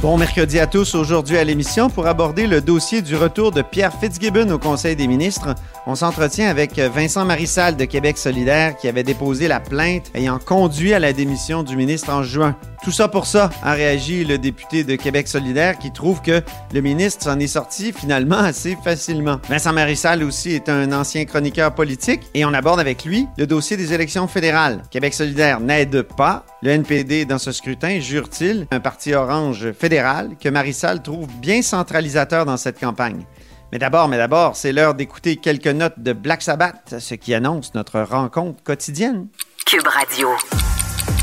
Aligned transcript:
Bon 0.00 0.16
mercredi 0.16 0.60
à 0.60 0.68
tous. 0.68 0.94
Aujourd'hui 0.94 1.38
à 1.38 1.42
l'émission 1.42 1.90
pour 1.90 2.06
aborder 2.06 2.46
le 2.46 2.60
dossier 2.60 3.02
du 3.02 3.16
retour 3.16 3.50
de 3.50 3.62
Pierre 3.62 3.92
Fitzgibbon 3.92 4.48
au 4.50 4.58
Conseil 4.58 4.94
des 4.94 5.08
ministres. 5.08 5.56
On 5.88 5.96
s'entretient 5.96 6.48
avec 6.48 6.78
Vincent 6.78 7.24
Marissal 7.24 7.76
de 7.76 7.84
Québec 7.84 8.16
solidaire 8.16 8.76
qui 8.76 8.86
avait 8.86 9.02
déposé 9.02 9.48
la 9.48 9.58
plainte 9.58 10.12
ayant 10.14 10.38
conduit 10.38 10.94
à 10.94 11.00
la 11.00 11.12
démission 11.12 11.64
du 11.64 11.74
ministre 11.74 12.10
en 12.10 12.22
juin. 12.22 12.56
Tout 12.84 12.92
ça 12.92 13.08
pour 13.08 13.26
ça, 13.26 13.50
a 13.64 13.72
réagi 13.72 14.24
le 14.24 14.38
député 14.38 14.84
de 14.84 14.94
Québec 14.94 15.26
solidaire 15.26 15.78
qui 15.78 15.90
trouve 15.90 16.22
que 16.22 16.42
le 16.72 16.80
ministre 16.80 17.24
s'en 17.24 17.40
est 17.40 17.48
sorti 17.48 17.92
finalement 17.92 18.38
assez 18.38 18.78
facilement. 18.84 19.40
Vincent 19.48 19.72
Marissal 19.72 20.22
aussi 20.22 20.52
est 20.52 20.68
un 20.68 20.92
ancien 20.92 21.24
chroniqueur 21.24 21.74
politique 21.74 22.22
et 22.34 22.44
on 22.44 22.54
aborde 22.54 22.78
avec 22.78 23.04
lui 23.04 23.26
le 23.36 23.48
dossier 23.48 23.76
des 23.76 23.92
élections 23.92 24.28
fédérales. 24.28 24.84
Québec 24.92 25.12
solidaire 25.12 25.58
n'aide 25.58 26.02
pas. 26.02 26.46
Le 26.62 26.70
NPD 26.70 27.24
dans 27.24 27.38
ce 27.38 27.50
scrutin 27.50 27.98
jure-t-il 27.98 28.68
un 28.70 28.80
parti 28.80 29.12
orange 29.12 29.72
fédéral 29.72 29.87
que 29.88 30.48
Marissal 30.48 31.02
trouve 31.02 31.26
bien 31.40 31.62
centralisateur 31.62 32.44
dans 32.44 32.56
cette 32.56 32.78
campagne. 32.78 33.24
Mais 33.72 33.78
d'abord, 33.78 34.08
mais 34.08 34.16
d'abord, 34.16 34.56
c'est 34.56 34.72
l'heure 34.72 34.94
d'écouter 34.94 35.36
quelques 35.36 35.66
notes 35.66 35.98
de 35.98 36.12
Black 36.12 36.42
Sabbath, 36.42 36.96
ce 36.98 37.14
qui 37.14 37.34
annonce 37.34 37.74
notre 37.74 38.00
rencontre 38.00 38.62
quotidienne. 38.62 39.28
Cube 39.66 39.86
Radio. 39.86 40.28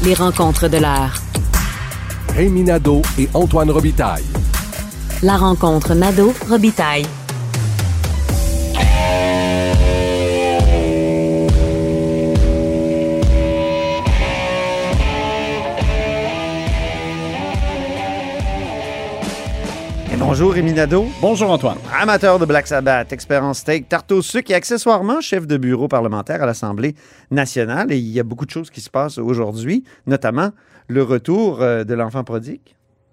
Les 0.03 0.13
rencontres 0.13 0.67
de 0.67 0.77
l'heure. 0.77 1.13
Rémi 2.35 2.63
Nadeau 2.63 3.01
et 3.17 3.29
Antoine 3.33 3.71
Robitaille. 3.71 4.25
La 5.23 5.37
rencontre 5.37 5.93
Nadeau-Robitaille. 5.93 7.05
Bonjour 20.25 20.53
Rémi 20.53 20.73
Nadeau. 20.73 21.05
Bonjour 21.21 21.51
Antoine. 21.51 21.77
Amateur 22.01 22.39
de 22.39 22.45
Black 22.45 22.65
Sabbath, 22.65 23.13
expert 23.13 23.43
en 23.43 23.53
steak, 23.53 23.87
tarte 23.87 24.11
au 24.11 24.23
sucre 24.23 24.51
et 24.51 24.55
accessoirement 24.55 25.21
chef 25.21 25.45
de 25.45 25.55
bureau 25.55 25.87
parlementaire 25.87 26.41
à 26.41 26.47
l'Assemblée 26.47 26.95
nationale. 27.29 27.91
Et 27.91 27.97
il 27.97 28.07
y 28.07 28.19
a 28.19 28.23
beaucoup 28.23 28.45
de 28.45 28.49
choses 28.51 28.71
qui 28.71 28.81
se 28.81 28.89
passent 28.89 29.19
aujourd'hui, 29.19 29.83
notamment 30.07 30.49
le 30.87 31.03
retour 31.03 31.61
euh, 31.61 31.83
de 31.83 31.93
l'enfant 31.93 32.23
prodigue. 32.23 32.61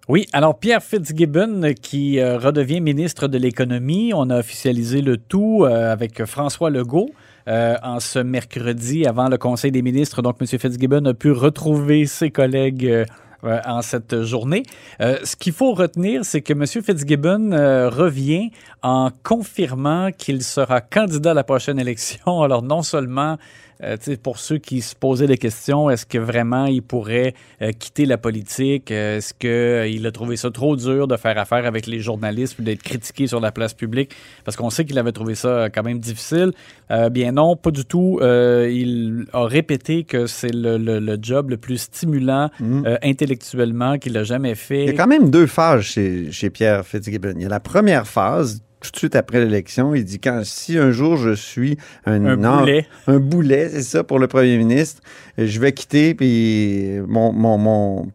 Oui, 0.08 0.26
alors 0.32 0.58
Pierre 0.58 0.82
Fitzgibbon 0.82 1.74
qui 1.80 2.18
euh, 2.18 2.38
redevient 2.38 2.80
ministre 2.80 3.28
de 3.28 3.38
l'économie, 3.38 4.12
on 4.14 4.30
a 4.30 4.38
officialisé 4.38 5.02
le 5.02 5.16
tout 5.18 5.64
euh, 5.64 5.92
avec 5.92 6.24
François 6.24 6.70
Legault. 6.70 7.10
euh, 7.48 7.76
en 7.82 8.00
ce 8.00 8.18
mercredi 8.18 9.06
avant 9.06 9.28
le 9.28 9.38
Conseil 9.38 9.72
des 9.72 9.82
ministres. 9.82 10.22
Donc, 10.22 10.36
M. 10.40 10.46
Fitzgibbon 10.46 11.04
a 11.06 11.14
pu 11.14 11.32
retrouver 11.32 12.06
ses 12.06 12.30
collègues 12.30 13.06
euh, 13.44 13.60
en 13.66 13.82
cette 13.82 14.22
journée. 14.22 14.62
Euh, 15.00 15.18
ce 15.24 15.34
qu'il 15.34 15.52
faut 15.52 15.74
retenir, 15.74 16.24
c'est 16.24 16.42
que 16.42 16.52
M. 16.52 16.64
Fitzgibbon 16.66 17.52
euh, 17.52 17.88
revient 17.88 18.50
en 18.82 19.10
confirmant 19.22 20.10
qu'il 20.16 20.42
sera 20.42 20.80
candidat 20.80 21.32
à 21.32 21.34
la 21.34 21.44
prochaine 21.44 21.80
élection. 21.80 22.42
Alors, 22.42 22.62
non 22.62 22.82
seulement 22.82 23.38
euh, 23.82 23.96
pour 24.22 24.38
ceux 24.38 24.58
qui 24.58 24.80
se 24.80 24.94
posaient 24.94 25.26
des 25.26 25.38
questions, 25.38 25.90
est-ce 25.90 26.06
que 26.06 26.18
vraiment 26.18 26.66
il 26.66 26.82
pourrait 26.82 27.34
euh, 27.60 27.72
quitter 27.72 28.06
la 28.06 28.18
politique? 28.18 28.90
Euh, 28.90 29.18
Est-ce 29.18 29.34
qu'il 29.34 30.06
a 30.06 30.10
trouvé 30.12 30.36
ça 30.36 30.50
trop 30.50 30.76
dur 30.76 31.06
de 31.08 31.16
faire 31.16 31.36
affaire 31.38 31.66
avec 31.66 31.86
les 31.86 32.00
journalistes 32.00 32.54
puis 32.56 32.64
d'être 32.64 32.82
critiqué 32.82 33.26
sur 33.26 33.40
la 33.40 33.52
place 33.52 33.74
publique? 33.74 34.12
Parce 34.44 34.56
qu'on 34.56 34.70
sait 34.70 34.84
qu'il 34.84 34.98
avait 34.98 35.12
trouvé 35.12 35.34
ça 35.34 35.48
euh, 35.48 35.68
quand 35.72 35.82
même 35.82 35.98
difficile. 35.98 36.52
Euh, 36.90 37.08
bien 37.08 37.32
non, 37.32 37.56
pas 37.56 37.70
du 37.70 37.84
tout. 37.84 38.18
Euh, 38.22 38.68
il 38.70 39.26
a 39.32 39.46
répété 39.46 40.04
que 40.04 40.26
c'est 40.26 40.52
le, 40.54 40.76
le- 40.78 40.98
le 41.00 41.18
job 41.20 41.50
le 41.50 41.56
plus 41.56 41.78
stimulant 41.78 42.50
euh, 42.62 42.96
intellectuellement 43.02 43.98
qu'il 43.98 44.16
a 44.16 44.24
jamais 44.24 44.54
fait. 44.54 44.84
Il 44.84 44.86
y 44.86 44.90
a 44.90 44.92
quand 44.94 45.06
même 45.06 45.30
deux 45.30 45.46
phases 45.46 45.82
chez, 45.82 46.30
chez 46.30 46.50
Pierre 46.50 46.86
Fitzgibbon. 46.86 47.34
Il 47.36 47.42
y 47.42 47.46
a 47.46 47.48
la 47.48 47.60
première 47.60 48.06
phase, 48.06 48.62
tout 48.86 48.92
de 48.92 48.98
suite 48.98 49.16
après 49.16 49.40
l'élection, 49.44 49.94
il 49.94 50.04
dit 50.04 50.18
quand 50.18 50.40
si 50.44 50.76
un 50.78 50.90
jour 50.90 51.16
je 51.16 51.32
suis 51.32 51.76
un, 52.06 52.24
Un 52.24 52.36
boulet. 52.36 52.86
un 53.06 53.18
boulet, 53.18 53.68
c'est 53.70 53.82
ça 53.82 54.04
pour 54.04 54.18
le 54.18 54.26
premier 54.26 54.56
ministre, 54.58 55.00
je 55.38 55.60
vais 55.60 55.72
quitter 55.72 56.14
puis 56.14 56.98
mon, 57.06 57.32
mon, 57.32 57.58
mon, 57.58 58.06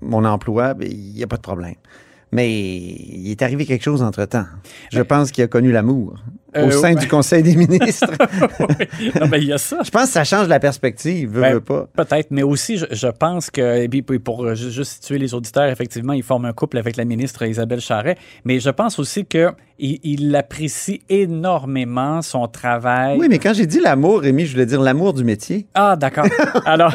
mon 0.00 0.24
emploi, 0.24 0.74
ben, 0.74 0.88
il 0.90 1.14
n'y 1.14 1.22
a 1.22 1.26
pas 1.26 1.36
de 1.36 1.42
problème. 1.42 1.74
Mais 2.34 2.50
il 2.50 3.30
est 3.30 3.42
arrivé 3.42 3.66
quelque 3.66 3.82
chose 3.84 4.02
entre-temps. 4.02 4.46
Je 4.90 5.02
pense 5.02 5.30
qu'il 5.30 5.44
a 5.44 5.48
connu 5.48 5.70
l'amour 5.70 6.14
Euh, 6.56 6.66
au 6.66 6.70
sein 6.70 6.94
ouais. 6.94 7.00
du 7.00 7.08
Conseil 7.08 7.42
des 7.42 7.56
ministres. 7.56 8.10
non, 9.20 9.26
ben, 9.28 9.36
il 9.38 9.44
y 9.48 9.52
a 9.52 9.58
ça. 9.58 9.78
je 9.84 9.90
pense 9.90 10.04
que 10.06 10.12
ça 10.12 10.24
change 10.24 10.48
la 10.48 10.58
perspective, 10.60 11.30
veux, 11.30 11.40
Ben, 11.42 11.54
veux 11.54 11.60
pas. 11.60 11.88
Peut-être, 11.94 12.30
mais 12.30 12.42
aussi, 12.42 12.76
je, 12.78 12.86
je 12.90 13.06
pense 13.08 13.50
que, 13.50 13.82
et 13.82 13.88
puis 13.88 14.02
pour 14.02 14.44
euh, 14.44 14.54
ju- 14.54 14.70
juste 14.70 14.92
situer 15.02 15.18
les 15.18 15.32
auditeurs, 15.34 15.68
effectivement, 15.70 16.12
il 16.14 16.22
forme 16.22 16.44
un 16.46 16.52
couple 16.52 16.78
avec 16.78 16.96
la 16.96 17.04
ministre 17.04 17.42
Isabelle 17.46 17.80
Charret, 17.80 18.16
mais 18.44 18.60
je 18.60 18.70
pense 18.70 18.98
aussi 18.98 19.24
qu'il 19.24 19.52
il 20.04 20.34
apprécie 20.36 21.02
énormément 21.08 22.22
son 22.22 22.46
travail. 22.46 23.16
Oui, 23.18 23.26
mais 23.28 23.38
quand 23.38 23.52
j'ai 23.52 23.66
dit 23.66 23.80
l'amour, 23.80 24.20
Rémi, 24.20 24.46
je 24.46 24.52
voulais 24.52 24.66
dire 24.66 24.80
l'amour 24.80 25.12
du 25.12 25.24
métier. 25.24 25.66
Ah, 25.74 25.96
d'accord. 25.96 26.26
Alors, 26.64 26.94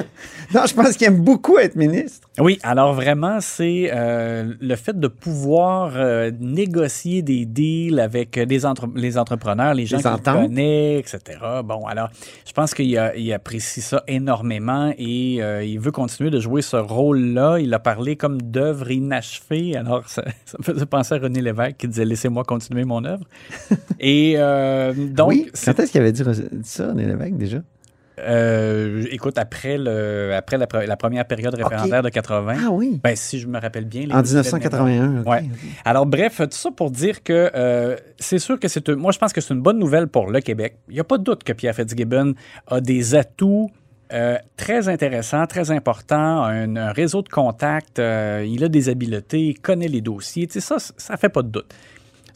Non, 0.53 0.61
je 0.65 0.73
pense 0.73 0.95
qu'il 0.95 1.07
aime 1.07 1.19
beaucoup 1.21 1.57
être 1.57 1.75
ministre. 1.75 2.27
oui, 2.39 2.57
alors 2.63 2.93
vraiment, 2.93 3.39
c'est 3.41 3.89
euh, 3.93 4.53
le 4.61 4.75
fait 4.77 4.97
de 4.97 5.09
pouvoir 5.09 5.91
euh, 5.95 6.31
négocier 6.39 7.21
des 7.21 7.45
deals 7.45 7.99
avec 7.99 8.39
des 8.39 8.65
entre- 8.65 8.87
les 8.95 9.17
entrepreneurs, 9.17 9.73
les 9.73 9.85
gens 9.85 9.97
ententes. 10.05 10.43
connaît, 10.47 10.99
etc. 10.99 11.19
Bon, 11.65 11.85
alors, 11.85 12.09
je 12.47 12.53
pense 12.53 12.73
qu'il 12.73 12.97
apprécie 13.33 13.81
ça 13.81 14.03
énormément 14.07 14.93
et 14.97 15.39
euh, 15.41 15.65
il 15.65 15.79
veut 15.81 15.91
continuer 15.91 16.29
de 16.29 16.39
jouer 16.39 16.61
ce 16.61 16.77
rôle-là. 16.77 17.57
Il 17.59 17.73
a 17.73 17.79
parlé 17.79 18.15
comme 18.15 18.41
d'œuvre 18.41 18.89
inachevée. 18.89 19.75
Alors, 19.75 20.07
ça, 20.07 20.23
ça 20.45 20.57
me 20.59 20.63
faisait 20.63 20.85
penser 20.85 21.15
à 21.15 21.17
René 21.17 21.41
Lévesque 21.41 21.75
qui 21.77 21.87
disait 21.89 22.05
«Laissez-moi 22.05 22.45
continuer 22.45 22.76
mon 22.85 23.03
œuvre». 23.05 23.25
Et 23.99 24.35
euh, 24.37 24.93
donc, 24.93 25.29
oui, 25.29 25.49
c'est- 25.53 25.73
quand 25.73 25.81
est-ce 25.83 25.91
qu'il 25.91 26.01
avait 26.01 26.11
dit 26.11 26.23
ça, 26.63 26.87
René 26.87 27.05
Lévesque, 27.05 27.35
déjà? 27.37 27.57
euh, 28.19 29.05
écoute, 29.11 29.37
après, 29.37 29.77
le, 29.77 30.33
après 30.35 30.57
la, 30.57 30.65
pre- 30.65 30.85
la 30.87 30.97
première 30.97 31.25
période 31.25 31.53
référendaire 31.53 32.01
de 32.01 32.09
80, 32.09 32.55
Ah 32.65 32.71
oui. 32.71 32.99
ben, 33.03 33.15
si 33.15 33.37
je 33.39 33.47
me 33.47 33.59
rappelle 33.59 33.85
bien. 33.85 34.07
les 34.07 34.13
En 34.13 34.21
deux 34.21 34.37
événements. 34.37 34.57
1981. 34.57 35.21
ok, 35.21 35.27
Ouais. 35.27 35.43
Alors, 35.85 36.05
bref, 36.07 36.37
tout 36.37 36.47
ça 36.51 36.71
pour 36.71 36.89
dire 36.89 37.21
que 37.23 37.51
euh, 37.53 37.95
c'est 38.19 38.39
sûr 38.39 38.59
que 38.59 38.67
c'est. 38.67 38.89
Moi, 38.89 39.11
je 39.11 39.19
pense 39.19 39.33
que 39.33 39.41
c'est 39.41 39.53
une 39.53 39.61
bonne 39.61 39.77
nouvelle 39.77 40.07
pour 40.07 40.31
le 40.31 40.39
Québec. 40.39 40.77
Il 40.87 40.95
n'y 40.95 40.99
a 40.99 41.03
pas 41.03 41.17
de 41.19 41.23
doute 41.23 41.43
que 41.43 41.53
Pierre 41.53 41.75
Fitzgibbon 41.75 42.33
a 42.67 42.81
des 42.81 43.13
atouts. 43.15 43.69
euh, 44.13 44.37
très 44.55 44.87
intéressants, 44.87 45.45
très 45.47 45.69
importants, 45.69 46.41
un, 46.45 46.77
un 46.77 46.91
réseau 46.93 47.21
de 47.21 47.27
contacts, 47.29 47.99
il 47.99 48.63
a 48.63 48.69
des 48.69 48.87
habiletés, 48.87 49.41
il 49.41 49.59
connaît 49.59 49.89
les 49.89 49.99
dossiers, 49.99 50.47
ça, 50.49 50.77
ça 50.79 51.17
fait 51.17 51.27
pas 51.27 51.41
de 51.41 51.49
doute. 51.49 51.73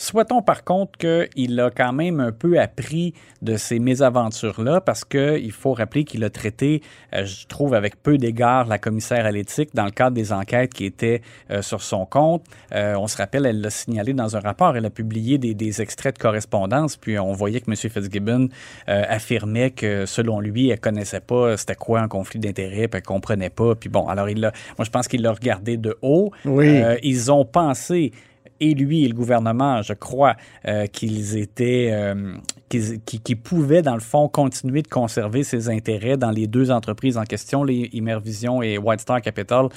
Souhaitons 0.02 0.42
par 0.42 0.64
contre 0.64 0.98
qu'il 0.98 1.60
a 1.60 1.70
quand 1.70 1.94
même 1.94 2.20
un 2.22 2.32
peu 2.32 2.60
appris 2.60 3.14
de 3.44 3.56
ces 3.56 3.78
mésaventures-là 3.78 4.82
parce 4.82 5.06
qu'il 5.06 5.52
faut 5.52 5.74
rappeler 5.74 6.06
qu'il 6.06 6.24
a 6.24 6.32
traité, 6.32 6.82
euh, 7.14 7.24
je 7.24 7.46
trouve, 7.46 7.76
avec 7.76 8.02
peu 8.02 8.18
d'égard 8.18 8.66
la 8.66 8.80
commissaire 8.80 9.28
à 9.28 9.32
l'éthique 9.32 9.76
dans 9.76 9.86
le 9.86 9.92
cadre 9.92 10.16
des 10.16 10.34
enquêtes 10.34 10.74
qui 10.74 10.86
étaient 10.86 11.22
euh, 11.52 11.62
sur 11.62 11.84
son 11.84 12.08
compte. 12.08 12.44
Euh, 12.74 12.96
on 12.96 13.06
se 13.06 13.16
rappelle, 13.16 13.46
elle 13.46 13.62
l'a 13.62 13.70
signalé 13.70 14.14
dans 14.14 14.36
un 14.36 14.40
rapport, 14.40 14.76
elle 14.76 14.88
a 14.88 14.90
publié 14.90 15.38
des, 15.38 15.54
des 15.54 15.84
extraits 15.84 16.16
de 16.16 16.20
correspondance, 16.20 16.98
puis 16.98 17.20
on 17.20 17.34
voyait 17.34 17.62
que 17.62 17.70
M. 17.70 17.76
Fitzgibbon 17.76 18.50
affirmait 18.88 19.70
que 19.70 20.08
selon 20.08 20.40
lui, 20.40 20.70
elle 20.70 20.80
connaissait 20.80 21.20
pas 21.20 21.58
c'était 21.58 21.76
quoi 21.76 22.00
un 22.00 22.08
conflit 22.08 22.40
d'intérêts, 22.40 22.88
puis 22.88 22.98
elle 22.98 23.04
comprenait 23.04 23.52
pas. 23.52 23.76
Puis 23.76 23.90
bon, 23.90 24.08
alors 24.08 24.32
il 24.32 24.40
l'a, 24.40 24.52
moi 24.80 24.86
je 24.86 24.90
pense 24.90 25.08
qu'il 25.08 25.22
l'a 25.22 25.32
regardé 25.32 25.78
de 25.78 25.96
haut. 26.02 26.32
Oui. 26.46 26.82
ils 27.04 27.32
ont 27.32 27.46
pensé 27.46 28.12
et 28.62 28.76
lui 28.76 29.04
et 29.04 29.08
le 29.08 29.16
gouvernement, 29.16 29.82
je 29.82 29.94
crois, 29.94 30.36
euh, 30.68 30.86
qu'ils 30.86 31.36
étaient, 31.36 31.90
euh, 31.92 32.36
qu'ils, 32.70 33.42
pouvaient, 33.42 33.82
dans 33.82 33.96
le 33.96 34.00
fond, 34.00 34.30
continuer 34.30 34.84
de 34.84 34.88
conserver 34.88 35.44
ses 35.44 35.68
intérêts 35.68 36.16
dans 36.16 36.32
les 36.32 36.48
deux 36.48 36.72
entreprises 36.72 37.18
en 37.18 37.24
question, 37.24 37.64
les 37.64 37.90
Immervision 37.92 38.62
et 38.62 38.78
White 38.78 39.02
Star 39.02 39.20
Capital, 39.20 39.68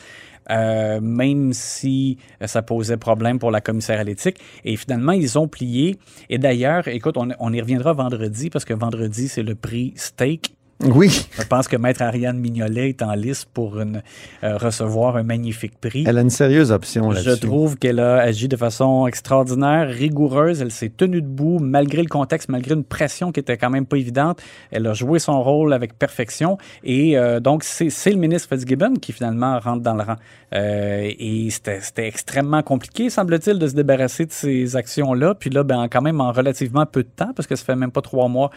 euh, 0.50 1.00
même 1.00 1.54
si 1.54 2.18
ça 2.44 2.60
posait 2.60 2.98
problème 2.98 3.38
pour 3.38 3.50
la 3.50 3.62
commissaire 3.62 3.98
à 3.98 4.04
l'éthique. 4.04 4.38
Et 4.64 4.76
finalement, 4.76 5.12
ils 5.12 5.38
ont 5.38 5.48
plié. 5.48 5.98
Et 6.28 6.36
d'ailleurs, 6.36 6.86
écoute, 6.86 7.16
on, 7.16 7.30
on 7.40 7.52
y 7.54 7.60
reviendra 7.60 7.94
vendredi, 7.94 8.50
parce 8.50 8.66
que 8.66 8.74
vendredi, 8.74 9.28
c'est 9.28 9.42
le 9.42 9.54
prix 9.54 9.94
Steak 9.96 10.54
Oui. 10.82 11.26
je 11.38 11.42
pense 11.44 11.68
que 11.68 11.76
Maître 11.76 12.02
Ariane 12.02 12.38
Mignolet 12.38 12.90
est 12.90 13.02
en 13.02 13.14
liste 13.14 13.48
pour 13.54 13.80
une, 13.80 14.02
euh, 14.42 14.56
recevoir 14.56 15.16
un 15.16 15.22
magnifique 15.22 15.78
prix. 15.80 16.04
Elle 16.06 16.18
a 16.18 16.20
une 16.20 16.30
sérieuse 16.30 16.72
option 16.72 17.10
Je 17.12 17.24
là-dessus. 17.24 17.46
trouve 17.46 17.76
qu'elle 17.78 18.00
a 18.00 18.16
agi 18.20 18.48
de 18.48 18.56
façon 18.56 19.06
extraordinaire, 19.06 19.88
rigoureuse. 19.88 20.60
Elle 20.60 20.72
s'est 20.72 20.90
tenue 20.94 21.22
debout 21.22 21.58
malgré 21.60 22.02
le 22.02 22.08
contexte, 22.08 22.48
malgré 22.48 22.74
une 22.74 22.84
pression 22.84 23.30
qui 23.32 23.40
était 23.40 23.56
quand 23.56 23.70
même 23.70 23.86
pas 23.86 23.96
évidente. 23.96 24.42
Elle 24.72 24.86
a 24.86 24.94
joué 24.94 25.20
son 25.20 25.42
rôle 25.42 25.72
avec 25.72 25.96
perfection. 25.98 26.58
Et 26.82 27.16
euh, 27.16 27.38
donc, 27.40 27.62
c'est 27.64 28.10
le 28.10 28.18
ministre 28.18 28.48
Fitzgibbon 28.48 28.94
qui 28.94 29.12
finalement 29.12 29.58
rentre 29.60 29.82
dans 29.82 29.94
le 29.94 30.02
rang. 30.02 30.16
Euh, 30.54 31.10
et 31.18 31.48
c'était 31.50 32.06
extrêmement 32.06 32.62
compliqué, 32.62 33.10
semble-t-il, 33.10 33.58
de 33.58 33.68
se 33.68 33.74
débarrasser 33.74 34.26
de 34.26 34.32
ces 34.32 34.76
actions-là. 34.76 35.34
Puis 35.34 35.50
là, 35.50 35.62
ben, 35.62 35.88
quand 35.88 36.02
même 36.02 36.20
en 36.20 36.32
relativement 36.32 36.84
peu 36.84 37.02
de 37.04 37.08
temps, 37.14 37.32
parce 37.34 37.46
que 37.46 37.54
ça 37.56 37.64
fait 37.64 37.76
même 37.76 37.90
pas 37.92 38.02
trois 38.02 38.28
mois 38.28 38.50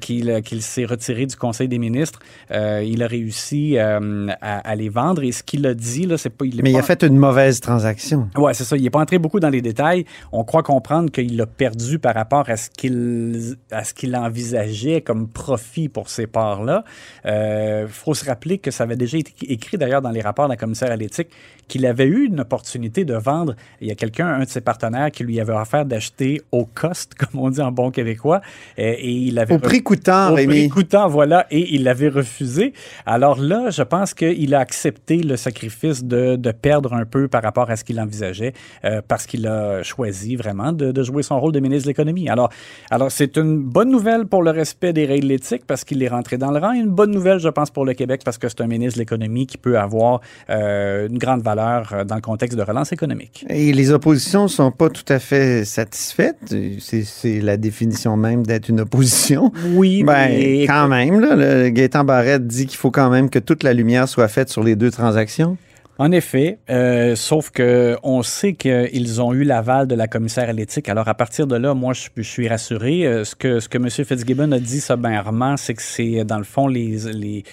qu'il 0.00 0.42
qu'il 0.42 0.62
s'est 0.62 0.84
retiré 0.84 1.26
du 1.26 1.36
Conseil 1.36 1.53
des 1.62 1.78
ministres, 1.78 2.20
euh, 2.50 2.82
il 2.84 3.02
a 3.02 3.06
réussi 3.06 3.78
euh, 3.78 4.28
à, 4.40 4.58
à 4.58 4.74
les 4.74 4.88
vendre. 4.88 5.22
Et 5.22 5.32
ce 5.32 5.42
qu'il 5.42 5.66
a 5.66 5.74
dit, 5.74 6.06
là, 6.06 6.18
c'est 6.18 6.30
pas... 6.30 6.44
il 6.44 6.60
Mais 6.62 6.70
il 6.70 6.76
a 6.76 6.82
fait 6.82 7.02
une 7.02 7.16
mauvaise 7.16 7.60
transaction. 7.60 8.28
Ouais, 8.36 8.54
c'est 8.54 8.64
ça. 8.64 8.76
Il 8.76 8.82
n'est 8.82 8.90
pas 8.90 9.00
entré 9.00 9.18
beaucoup 9.18 9.40
dans 9.40 9.50
les 9.50 9.62
détails. 9.62 10.04
On 10.32 10.44
croit 10.44 10.62
comprendre 10.62 11.10
qu'il 11.10 11.40
a 11.40 11.46
perdu 11.46 11.98
par 11.98 12.14
rapport 12.14 12.48
à 12.48 12.56
ce 12.56 12.70
qu'il 12.70 13.56
à 13.70 13.84
ce 13.84 13.94
qu'il 13.94 14.14
envisageait 14.16 15.00
comme 15.00 15.28
profit 15.28 15.88
pour 15.88 16.08
ces 16.08 16.26
parts-là. 16.26 16.84
Il 17.24 17.86
faut 17.88 18.14
se 18.14 18.24
rappeler 18.24 18.58
que 18.58 18.70
ça 18.70 18.84
avait 18.84 18.96
déjà 18.96 19.18
été 19.18 19.32
écrit 19.48 19.78
d'ailleurs 19.78 20.02
dans 20.02 20.10
les 20.10 20.20
rapports 20.20 20.46
de 20.46 20.52
la 20.52 20.56
commissaire 20.56 20.90
à 20.90 20.96
l'éthique 20.96 21.28
qu'il 21.68 21.86
avait 21.86 22.06
eu 22.06 22.26
une 22.26 22.40
opportunité 22.40 23.04
de 23.04 23.14
vendre. 23.14 23.54
Il 23.80 23.88
y 23.88 23.90
a 23.90 23.94
quelqu'un, 23.94 24.26
un 24.26 24.44
de 24.44 24.48
ses 24.48 24.60
partenaires, 24.60 25.10
qui 25.10 25.24
lui 25.24 25.40
avait 25.40 25.52
offert 25.52 25.84
d'acheter 25.84 26.42
au 26.52 26.64
cost, 26.66 27.14
comme 27.18 27.40
on 27.40 27.50
dit 27.50 27.60
en 27.60 27.72
bon 27.72 27.90
québécois, 27.90 28.40
et, 28.76 28.90
et 28.90 29.10
il 29.10 29.38
avait 29.38 29.54
Au 29.54 29.58
prix 29.58 29.82
coûtant, 29.82 30.30
au 30.30 30.34
prix 30.34 30.46
Rémi. 30.46 30.68
coûtant, 30.68 31.08
voilà, 31.08 31.43
et 31.50 31.74
il 31.74 31.84
l'avait 31.84 32.08
refusé. 32.08 32.72
Alors 33.06 33.40
là, 33.40 33.70
je 33.70 33.82
pense 33.82 34.14
qu'il 34.14 34.54
a 34.54 34.58
accepté 34.60 35.18
le 35.18 35.36
sacrifice 35.36 36.04
de, 36.04 36.36
de 36.36 36.52
perdre 36.52 36.92
un 36.94 37.04
peu 37.04 37.28
par 37.28 37.42
rapport 37.42 37.70
à 37.70 37.76
ce 37.76 37.84
qu'il 37.84 38.00
envisageait, 38.00 38.52
euh, 38.84 39.00
parce 39.06 39.26
qu'il 39.26 39.46
a 39.46 39.82
choisi 39.82 40.36
vraiment 40.36 40.72
de, 40.72 40.92
de 40.92 41.02
jouer 41.02 41.22
son 41.22 41.38
rôle 41.40 41.52
de 41.52 41.60
ministre 41.60 41.84
de 41.84 41.90
l'économie. 41.90 42.28
Alors, 42.28 42.50
alors 42.90 43.10
c'est 43.10 43.36
une 43.36 43.58
bonne 43.62 43.90
nouvelle 43.90 44.26
pour 44.26 44.42
le 44.42 44.50
respect 44.50 44.92
des 44.92 45.06
règles 45.06 45.30
éthiques, 45.32 45.64
parce 45.66 45.84
qu'il 45.84 46.02
est 46.02 46.08
rentré 46.08 46.38
dans 46.38 46.50
le 46.50 46.58
rang, 46.58 46.72
et 46.72 46.78
une 46.78 46.90
bonne 46.90 47.10
nouvelle, 47.10 47.38
je 47.38 47.48
pense, 47.48 47.70
pour 47.70 47.84
le 47.84 47.94
Québec, 47.94 48.22
parce 48.24 48.38
que 48.38 48.48
c'est 48.48 48.60
un 48.60 48.66
ministre 48.66 48.94
de 48.98 49.00
l'économie 49.02 49.46
qui 49.46 49.58
peut 49.58 49.78
avoir 49.78 50.20
euh, 50.50 51.08
une 51.08 51.18
grande 51.18 51.42
valeur 51.42 51.92
euh, 51.92 52.04
dans 52.04 52.14
le 52.16 52.20
contexte 52.20 52.56
de 52.58 52.62
relance 52.62 52.92
économique. 52.92 53.44
Et 53.48 53.72
les 53.72 53.90
oppositions 53.92 54.48
sont 54.48 54.70
pas 54.70 54.88
tout 54.90 55.04
à 55.08 55.18
fait 55.18 55.64
satisfaites. 55.64 56.54
C'est- 56.80 57.04
C'est 57.04 57.40
la 57.40 57.56
définition 57.56 58.16
même 58.16 58.44
d'être 58.46 58.68
une 58.68 58.80
opposition. 58.80 59.52
Oui, 59.74 60.02
Ben, 60.02 60.28
mais- 60.28 60.64
quand 60.66 60.88
même, 60.88 61.20
là, 61.20 61.33
le 61.36 61.68
Gaétan 61.70 62.04
Barrette 62.04 62.46
dit 62.46 62.66
qu'il 62.66 62.78
faut 62.78 62.90
quand 62.90 63.10
même 63.10 63.30
que 63.30 63.38
toute 63.38 63.62
la 63.62 63.72
lumière 63.72 64.08
soit 64.08 64.28
faite 64.28 64.48
sur 64.48 64.62
les 64.62 64.76
deux 64.76 64.90
transactions? 64.90 65.56
En 65.96 66.10
effet, 66.10 66.58
euh, 66.70 67.14
sauf 67.14 67.50
que 67.50 67.96
on 68.02 68.24
sait 68.24 68.54
qu'ils 68.54 69.22
ont 69.22 69.32
eu 69.32 69.44
l'aval 69.44 69.86
de 69.86 69.94
la 69.94 70.08
commissaire 70.08 70.48
à 70.48 70.52
l'éthique. 70.52 70.88
Alors 70.88 71.06
à 71.06 71.14
partir 71.14 71.46
de 71.46 71.54
là, 71.54 71.72
moi 71.74 71.92
je, 71.92 72.22
suis 72.22 72.48
rassuré. 72.48 73.06
Euh, 73.06 73.24
ce 73.24 73.36
que 73.36 73.60
ce 73.60 73.68
M. 73.72 73.88
Fitzgibbon 73.88 74.50
a 74.50 74.58
dit 74.58 74.80
sobrement, 74.80 75.56
c'est 75.56 75.74
que 75.74 75.82
c'est 75.82 76.24
dans 76.24 76.38
le 76.38 76.44
fond 76.44 76.66
les 76.66 77.44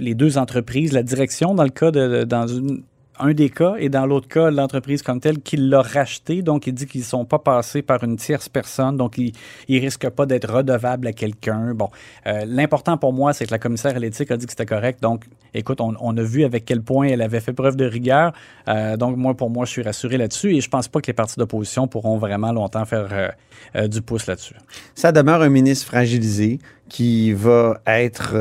les 0.00 0.14
deux 0.14 0.38
entreprises, 0.38 0.92
la 0.92 1.04
direction 1.04 1.54
dans 1.54 1.62
le 1.62 1.70
cas 1.70 1.92
de 1.92 2.24
dans 2.24 2.48
une 2.48 2.82
un 3.20 3.32
des 3.32 3.50
cas 3.50 3.74
et 3.78 3.88
dans 3.88 4.06
l'autre 4.06 4.28
cas, 4.28 4.50
l'entreprise 4.50 5.02
comme 5.02 5.20
telle 5.20 5.40
qui 5.40 5.56
l'a 5.56 5.82
racheté. 5.82 6.42
Donc, 6.42 6.66
il 6.66 6.74
dit 6.74 6.86
qu'ils 6.86 7.00
ne 7.02 7.06
sont 7.06 7.24
pas 7.24 7.38
passés 7.38 7.82
par 7.82 8.02
une 8.04 8.16
tierce 8.16 8.48
personne. 8.48 8.96
Donc, 8.96 9.18
ils 9.18 9.32
ne 9.68 9.80
risquent 9.80 10.10
pas 10.10 10.26
d'être 10.26 10.52
redevables 10.52 11.06
à 11.06 11.12
quelqu'un. 11.12 11.74
Bon, 11.74 11.88
euh, 12.26 12.44
l'important 12.46 12.96
pour 12.96 13.12
moi, 13.12 13.32
c'est 13.32 13.46
que 13.46 13.50
la 13.50 13.58
commissaire 13.58 13.96
à 13.96 13.98
l'éthique 13.98 14.30
a 14.30 14.36
dit 14.36 14.46
que 14.46 14.52
c'était 14.52 14.66
correct. 14.66 15.02
Donc, 15.02 15.24
écoute, 15.54 15.80
on, 15.80 15.94
on 16.00 16.16
a 16.16 16.22
vu 16.22 16.44
avec 16.44 16.64
quel 16.64 16.82
point 16.82 17.08
elle 17.08 17.22
avait 17.22 17.40
fait 17.40 17.52
preuve 17.52 17.76
de 17.76 17.84
rigueur. 17.84 18.32
Euh, 18.68 18.96
donc, 18.96 19.16
moi, 19.16 19.34
pour 19.34 19.50
moi, 19.50 19.64
je 19.64 19.70
suis 19.70 19.82
rassuré 19.82 20.16
là-dessus 20.16 20.54
et 20.56 20.60
je 20.60 20.68
pense 20.68 20.88
pas 20.88 21.00
que 21.00 21.06
les 21.06 21.12
partis 21.12 21.36
d'opposition 21.38 21.88
pourront 21.88 22.18
vraiment 22.18 22.52
longtemps 22.52 22.84
faire 22.84 23.08
euh, 23.12 23.28
euh, 23.76 23.88
du 23.88 24.02
pouce 24.02 24.26
là-dessus. 24.26 24.54
Ça 24.94 25.12
demeure 25.12 25.42
un 25.42 25.48
ministre 25.48 25.86
fragilisé 25.86 26.58
qui 26.88 27.34
va 27.34 27.82
être, 27.86 28.34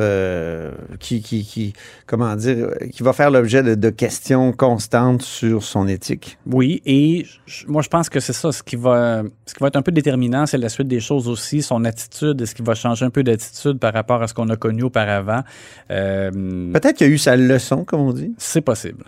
qui, 0.99 1.21
qui, 1.21 1.43
qui, 1.43 1.73
comment 2.05 2.33
dire, 2.37 2.69
qui 2.93 3.03
va 3.03 3.11
faire 3.11 3.29
l'objet 3.29 3.61
de, 3.61 3.75
de 3.75 3.89
questions 3.89 4.53
constantes 4.53 5.21
sur 5.21 5.63
son 5.63 5.85
éthique. 5.85 6.37
Oui, 6.49 6.81
et 6.85 7.25
moi, 7.67 7.81
je 7.81 7.89
pense 7.89 8.07
que 8.07 8.21
c'est 8.21 8.31
ça. 8.31 8.53
Ce 8.53 8.63
qui, 8.63 8.77
va, 8.77 9.23
ce 9.45 9.53
qui 9.53 9.59
va 9.59 9.67
être 9.67 9.75
un 9.75 9.81
peu 9.81 9.91
déterminant, 9.91 10.45
c'est 10.45 10.57
la 10.57 10.69
suite 10.69 10.87
des 10.87 11.01
choses 11.01 11.27
aussi, 11.27 11.61
son 11.61 11.83
attitude. 11.83 12.41
Est-ce 12.41 12.55
qu'il 12.55 12.63
va 12.63 12.73
changer 12.73 13.03
un 13.03 13.09
peu 13.09 13.21
d'attitude 13.21 13.79
par 13.79 13.93
rapport 13.93 14.21
à 14.21 14.29
ce 14.29 14.33
qu'on 14.33 14.47
a 14.47 14.55
connu 14.55 14.83
auparavant? 14.83 15.41
Peut-être 15.89 16.96
qu'il 16.97 17.07
a 17.07 17.09
eu 17.09 17.17
sa 17.17 17.35
leçon, 17.35 17.85
comme 17.85 18.01
on 18.01 18.11
dit, 18.11 18.33
c'est 18.37 18.61
possible. 18.61 19.05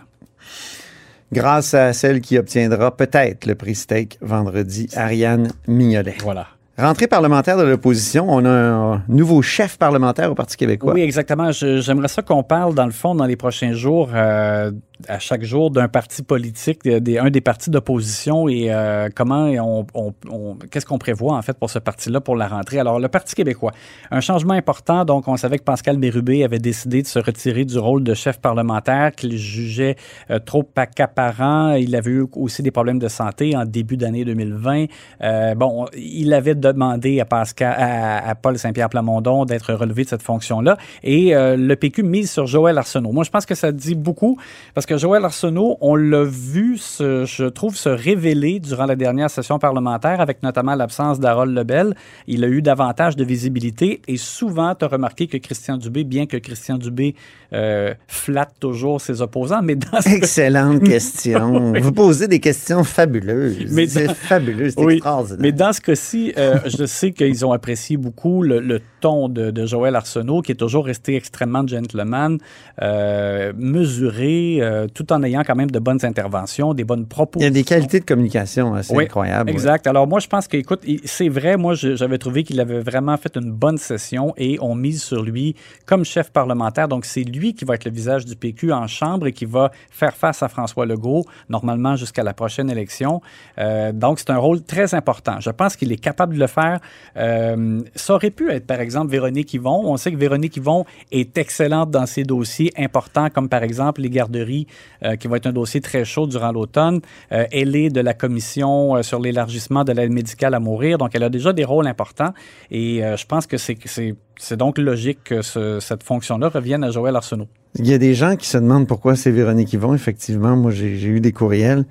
grâce 1.32 1.74
à 1.74 1.92
celle 1.92 2.20
qui 2.20 2.38
obtiendra 2.38 2.96
peut-être 2.96 3.46
le 3.46 3.54
prix 3.54 3.74
Steak 3.74 4.18
vendredi, 4.20 4.88
Ariane 4.96 5.52
Mignolet. 5.68 6.16
Voilà. 6.22 6.48
Rentrée 6.78 7.08
parlementaire 7.08 7.58
de 7.58 7.64
l'opposition, 7.64 8.26
on 8.28 8.44
a 8.46 8.50
un 8.50 9.02
nouveau 9.06 9.42
chef 9.42 9.76
parlementaire 9.76 10.30
au 10.30 10.34
Parti 10.34 10.56
québécois. 10.56 10.94
Oui, 10.94 11.02
exactement. 11.02 11.52
J'aimerais 11.52 12.08
ça 12.08 12.22
qu'on 12.22 12.42
parle, 12.42 12.74
dans 12.74 12.86
le 12.86 12.92
fond, 12.92 13.14
dans 13.14 13.26
les 13.26 13.36
prochains 13.36 13.74
jours, 13.74 14.08
euh, 14.14 14.70
à 15.08 15.18
chaque 15.18 15.42
jour, 15.44 15.70
d'un 15.70 15.88
parti 15.88 16.22
politique, 16.22 16.84
de- 16.84 16.98
des, 16.98 17.18
un 17.18 17.30
des 17.30 17.40
partis 17.40 17.70
d'opposition 17.70 18.48
et 18.48 18.72
euh, 18.72 19.08
comment 19.14 19.50
on, 19.94 20.56
qu'est-ce 20.70 20.86
qu'on 20.86 20.98
prévoit, 20.98 21.36
en 21.36 21.42
fait, 21.42 21.56
pour 21.58 21.70
ce 21.70 21.78
parti-là 21.78 22.20
pour 22.20 22.36
la 22.36 22.48
rentrée? 22.48 22.78
Alors, 22.78 22.98
le 23.00 23.08
Parti 23.08 23.34
québécois, 23.34 23.72
un 24.10 24.20
changement 24.20 24.54
important. 24.54 25.04
Donc, 25.04 25.28
on 25.28 25.36
savait 25.36 25.58
que 25.58 25.64
Pascal 25.64 25.96
Bérubé 25.98 26.44
avait 26.44 26.58
décidé 26.58 27.02
de 27.02 27.06
se 27.06 27.18
retirer 27.18 27.64
du 27.64 27.78
rôle 27.78 28.04
de 28.04 28.14
chef 28.14 28.38
parlementaire 28.40 29.12
qu'il 29.12 29.36
jugeait 29.36 29.96
euh, 30.30 30.38
trop 30.38 30.64
accaparant. 30.76 31.72
Il 31.74 31.94
avait 31.96 32.10
eu 32.10 32.26
aussi 32.36 32.62
des 32.62 32.70
problèmes 32.70 32.98
de 32.98 33.08
santé 33.08 33.56
en 33.56 33.64
début 33.64 33.96
d'année 33.96 34.24
2020. 34.24 34.86
Euh, 35.22 35.54
bon, 35.54 35.86
il 35.96 36.32
avait 36.32 36.54
demandé 36.54 37.20
à 37.20 37.24
Pascal, 37.24 37.74
à, 37.78 38.28
à 38.28 38.34
Paul 38.34 38.58
Saint-Pierre 38.58 38.88
Plamondon 38.90 39.44
d'être 39.44 39.72
relevé 39.74 40.04
de 40.04 40.08
cette 40.08 40.22
fonction-là. 40.22 40.76
Et 41.02 41.34
euh, 41.34 41.56
le 41.56 41.76
PQ 41.76 42.02
mise 42.02 42.30
sur 42.30 42.46
Joël 42.46 42.76
Arsenault. 42.78 43.12
Moi, 43.12 43.24
je 43.24 43.30
pense 43.30 43.46
que 43.46 43.54
ça 43.54 43.72
dit 43.72 43.94
beaucoup 43.94 44.38
parce 44.74 44.86
que 44.86 44.89
Joël 44.96 45.24
Arsenault, 45.24 45.76
on 45.80 45.94
l'a 45.96 46.24
vu, 46.24 46.76
se, 46.78 47.24
je 47.24 47.44
trouve, 47.44 47.76
se 47.76 47.88
révéler 47.88 48.60
durant 48.60 48.86
la 48.86 48.96
dernière 48.96 49.30
session 49.30 49.58
parlementaire 49.58 50.20
avec 50.20 50.42
notamment 50.42 50.74
l'absence 50.74 51.20
d'Harold 51.20 51.54
Lebel. 51.54 51.94
Il 52.26 52.44
a 52.44 52.48
eu 52.48 52.62
davantage 52.62 53.16
de 53.16 53.24
visibilité 53.24 54.00
et 54.08 54.16
souvent, 54.16 54.74
tu 54.74 54.84
as 54.84 54.88
remarqué 54.88 55.26
que 55.26 55.36
Christian 55.36 55.76
Dubé, 55.76 56.04
bien 56.04 56.26
que 56.26 56.36
Christian 56.36 56.78
Dubé 56.78 57.14
euh, 57.52 57.94
flatte 58.08 58.54
toujours 58.60 59.00
ses 59.00 59.22
opposants, 59.22 59.62
mais 59.62 59.74
dans 59.76 60.00
ce 60.00 60.08
Excellente 60.10 60.82
question. 60.84 61.72
Vous 61.80 61.92
posez 61.92 62.28
des 62.28 62.40
questions 62.40 62.84
fabuleuses. 62.84 63.72
Mais 63.72 63.86
c'est 63.86 64.06
dans- 64.06 64.14
fabuleux, 64.14 64.70
c'est 64.70 64.80
Oui, 64.84 64.94
extraordinaire. 64.94 65.38
Mais 65.40 65.52
dans 65.52 65.72
ce 65.72 65.80
cas-ci, 65.80 66.32
euh, 66.38 66.58
je 66.66 66.84
sais 66.86 67.12
qu'ils 67.12 67.44
ont 67.44 67.52
apprécié 67.52 67.96
beaucoup 67.96 68.42
le, 68.42 68.60
le 68.60 68.80
ton 69.00 69.28
de, 69.28 69.50
de 69.50 69.66
Joël 69.66 69.96
Arsenault, 69.96 70.42
qui 70.42 70.52
est 70.52 70.56
toujours 70.56 70.86
resté 70.86 71.16
extrêmement 71.16 71.66
gentleman, 71.66 72.38
euh, 72.82 73.52
mesuré, 73.56 74.58
euh, 74.84 74.86
tout 74.92 75.12
en 75.12 75.22
ayant 75.22 75.42
quand 75.46 75.54
même 75.56 75.70
de 75.70 75.78
bonnes 75.78 76.04
interventions, 76.04 76.74
des 76.74 76.84
bonnes 76.84 77.00
Il 77.00 77.04
y 77.04 77.06
propositions. 77.06 77.48
a 77.48 77.54
des 77.54 77.64
qualités 77.64 78.00
de 78.00 78.04
communication 78.04 78.74
assez 78.74 78.94
Oui, 78.94 79.04
incroyables. 79.04 79.48
ouais. 79.50 79.54
Exact. 79.54 79.86
Alors 79.86 80.06
moi, 80.06 80.20
je 80.20 80.26
pense 80.26 80.48
que, 80.48 80.56
écoute, 80.56 80.80
c'est 81.04 81.28
vrai, 81.28 81.56
moi, 81.56 81.74
j'avais 81.74 82.18
trouvé 82.18 82.44
qu'il 82.44 82.60
avait 82.60 82.80
vraiment 82.80 83.16
fait 83.16 83.36
une 83.36 83.52
bonne 83.52 83.78
session 83.78 84.34
et 84.36 84.58
on 84.60 84.74
mise 84.74 85.02
sur 85.02 85.22
lui 85.22 85.54
comme 85.86 86.04
chef 86.04 86.30
parlementaire. 86.30 86.88
Donc, 86.88 87.04
c'est 87.04 87.22
lui 87.24 87.54
qui 87.54 87.64
va 87.64 87.74
être 87.74 87.84
le 87.84 87.90
visage 87.90 88.24
du 88.24 88.36
PQ 88.36 88.72
en 88.72 88.86
Chambre 88.86 89.26
et 89.26 89.32
qui 89.32 89.44
va 89.44 89.70
faire 89.90 90.14
face 90.16 90.42
à 90.42 90.48
François 90.48 90.86
Legault, 90.86 91.24
normalement 91.48 91.96
jusqu'à 91.96 92.22
la 92.22 92.34
prochaine 92.34 92.70
élection. 92.70 93.20
Euh, 93.58 93.92
donc, 93.92 94.18
c'est 94.18 94.30
un 94.30 94.38
rôle 94.38 94.62
très 94.62 94.94
important. 94.94 95.40
Je 95.40 95.50
pense 95.50 95.76
qu'il 95.76 95.92
est 95.92 95.96
capable 96.02 96.34
de 96.34 96.40
le 96.40 96.46
faire. 96.46 96.80
Euh, 97.16 97.80
ça 97.94 98.14
aurait 98.14 98.30
pu 98.30 98.50
être, 98.50 98.66
par 98.66 98.80
exemple, 98.80 99.10
Véronique 99.10 99.52
Yvon. 99.54 99.82
On 99.84 99.96
sait 99.96 100.12
que 100.12 100.16
Véronique 100.16 100.56
Yvon 100.56 100.84
est 101.12 101.36
excellente 101.38 101.90
dans 101.90 102.06
ses 102.06 102.22
dossiers 102.24 102.72
importants, 102.78 103.28
comme 103.30 103.48
par 103.48 103.62
exemple 103.62 104.00
les 104.00 104.10
garderies, 104.10 104.66
euh, 105.04 105.16
qui 105.16 105.28
va 105.28 105.36
être 105.36 105.46
un 105.46 105.52
dossier 105.52 105.80
très 105.80 106.04
chaud 106.04 106.26
durant 106.26 106.52
l'automne. 106.52 107.00
Euh, 107.32 107.44
elle 107.52 107.74
est 107.76 107.90
de 107.90 108.00
la 108.00 108.14
commission 108.14 108.96
euh, 108.96 109.02
sur 109.02 109.20
l'élargissement 109.20 109.84
de 109.84 109.92
l'aide 109.92 110.12
médicale 110.12 110.54
à 110.54 110.60
mourir, 110.60 110.98
donc 110.98 111.10
elle 111.14 111.22
a 111.24 111.28
déjà 111.30 111.52
des 111.52 111.64
rôles 111.64 111.86
importants. 111.86 112.32
Et 112.70 113.02
je 113.16 113.26
pense 113.26 113.46
que 113.46 113.56
c'est 113.58 114.56
donc 114.56 114.78
logique 114.78 115.18
que 115.24 115.42
ce- 115.42 115.80
cette 115.80 116.02
fonction-là 116.02 116.48
revienne 116.48 116.84
à 116.84 116.90
Joël 116.90 117.16
Arsenault. 117.16 117.48
Il 117.76 117.86
y 117.86 117.94
a 117.94 117.98
des 117.98 118.14
gens 118.14 118.36
qui 118.36 118.48
se 118.48 118.58
demandent 118.58 118.86
pourquoi 118.88 119.16
c'est 119.16 119.30
Véronique 119.30 119.72
Yvon. 119.72 119.94
Effectivement, 119.94 120.56
moi, 120.56 120.70
j'ai 120.70 120.96
j'ai 120.96 121.08
eu 121.08 121.20
des 121.20 121.32
courriels. 121.32 121.84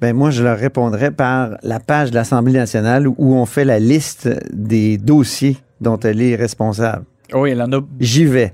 Ben, 0.00 0.16
moi, 0.16 0.30
je 0.30 0.42
leur 0.42 0.58
répondrais 0.58 1.12
par 1.12 1.50
la 1.62 1.78
page 1.78 2.10
de 2.10 2.16
l'Assemblée 2.16 2.54
nationale 2.54 3.06
où 3.06 3.34
on 3.34 3.46
fait 3.46 3.64
la 3.64 3.78
liste 3.78 4.28
des 4.52 4.98
dossiers 4.98 5.56
dont 5.80 5.98
elle 6.00 6.20
est 6.20 6.34
responsable. 6.34 7.04
Oui, 7.34 7.50
elle 7.50 7.62
en 7.62 7.72
a 7.72 7.80
J'y 8.00 8.24
vais. 8.24 8.52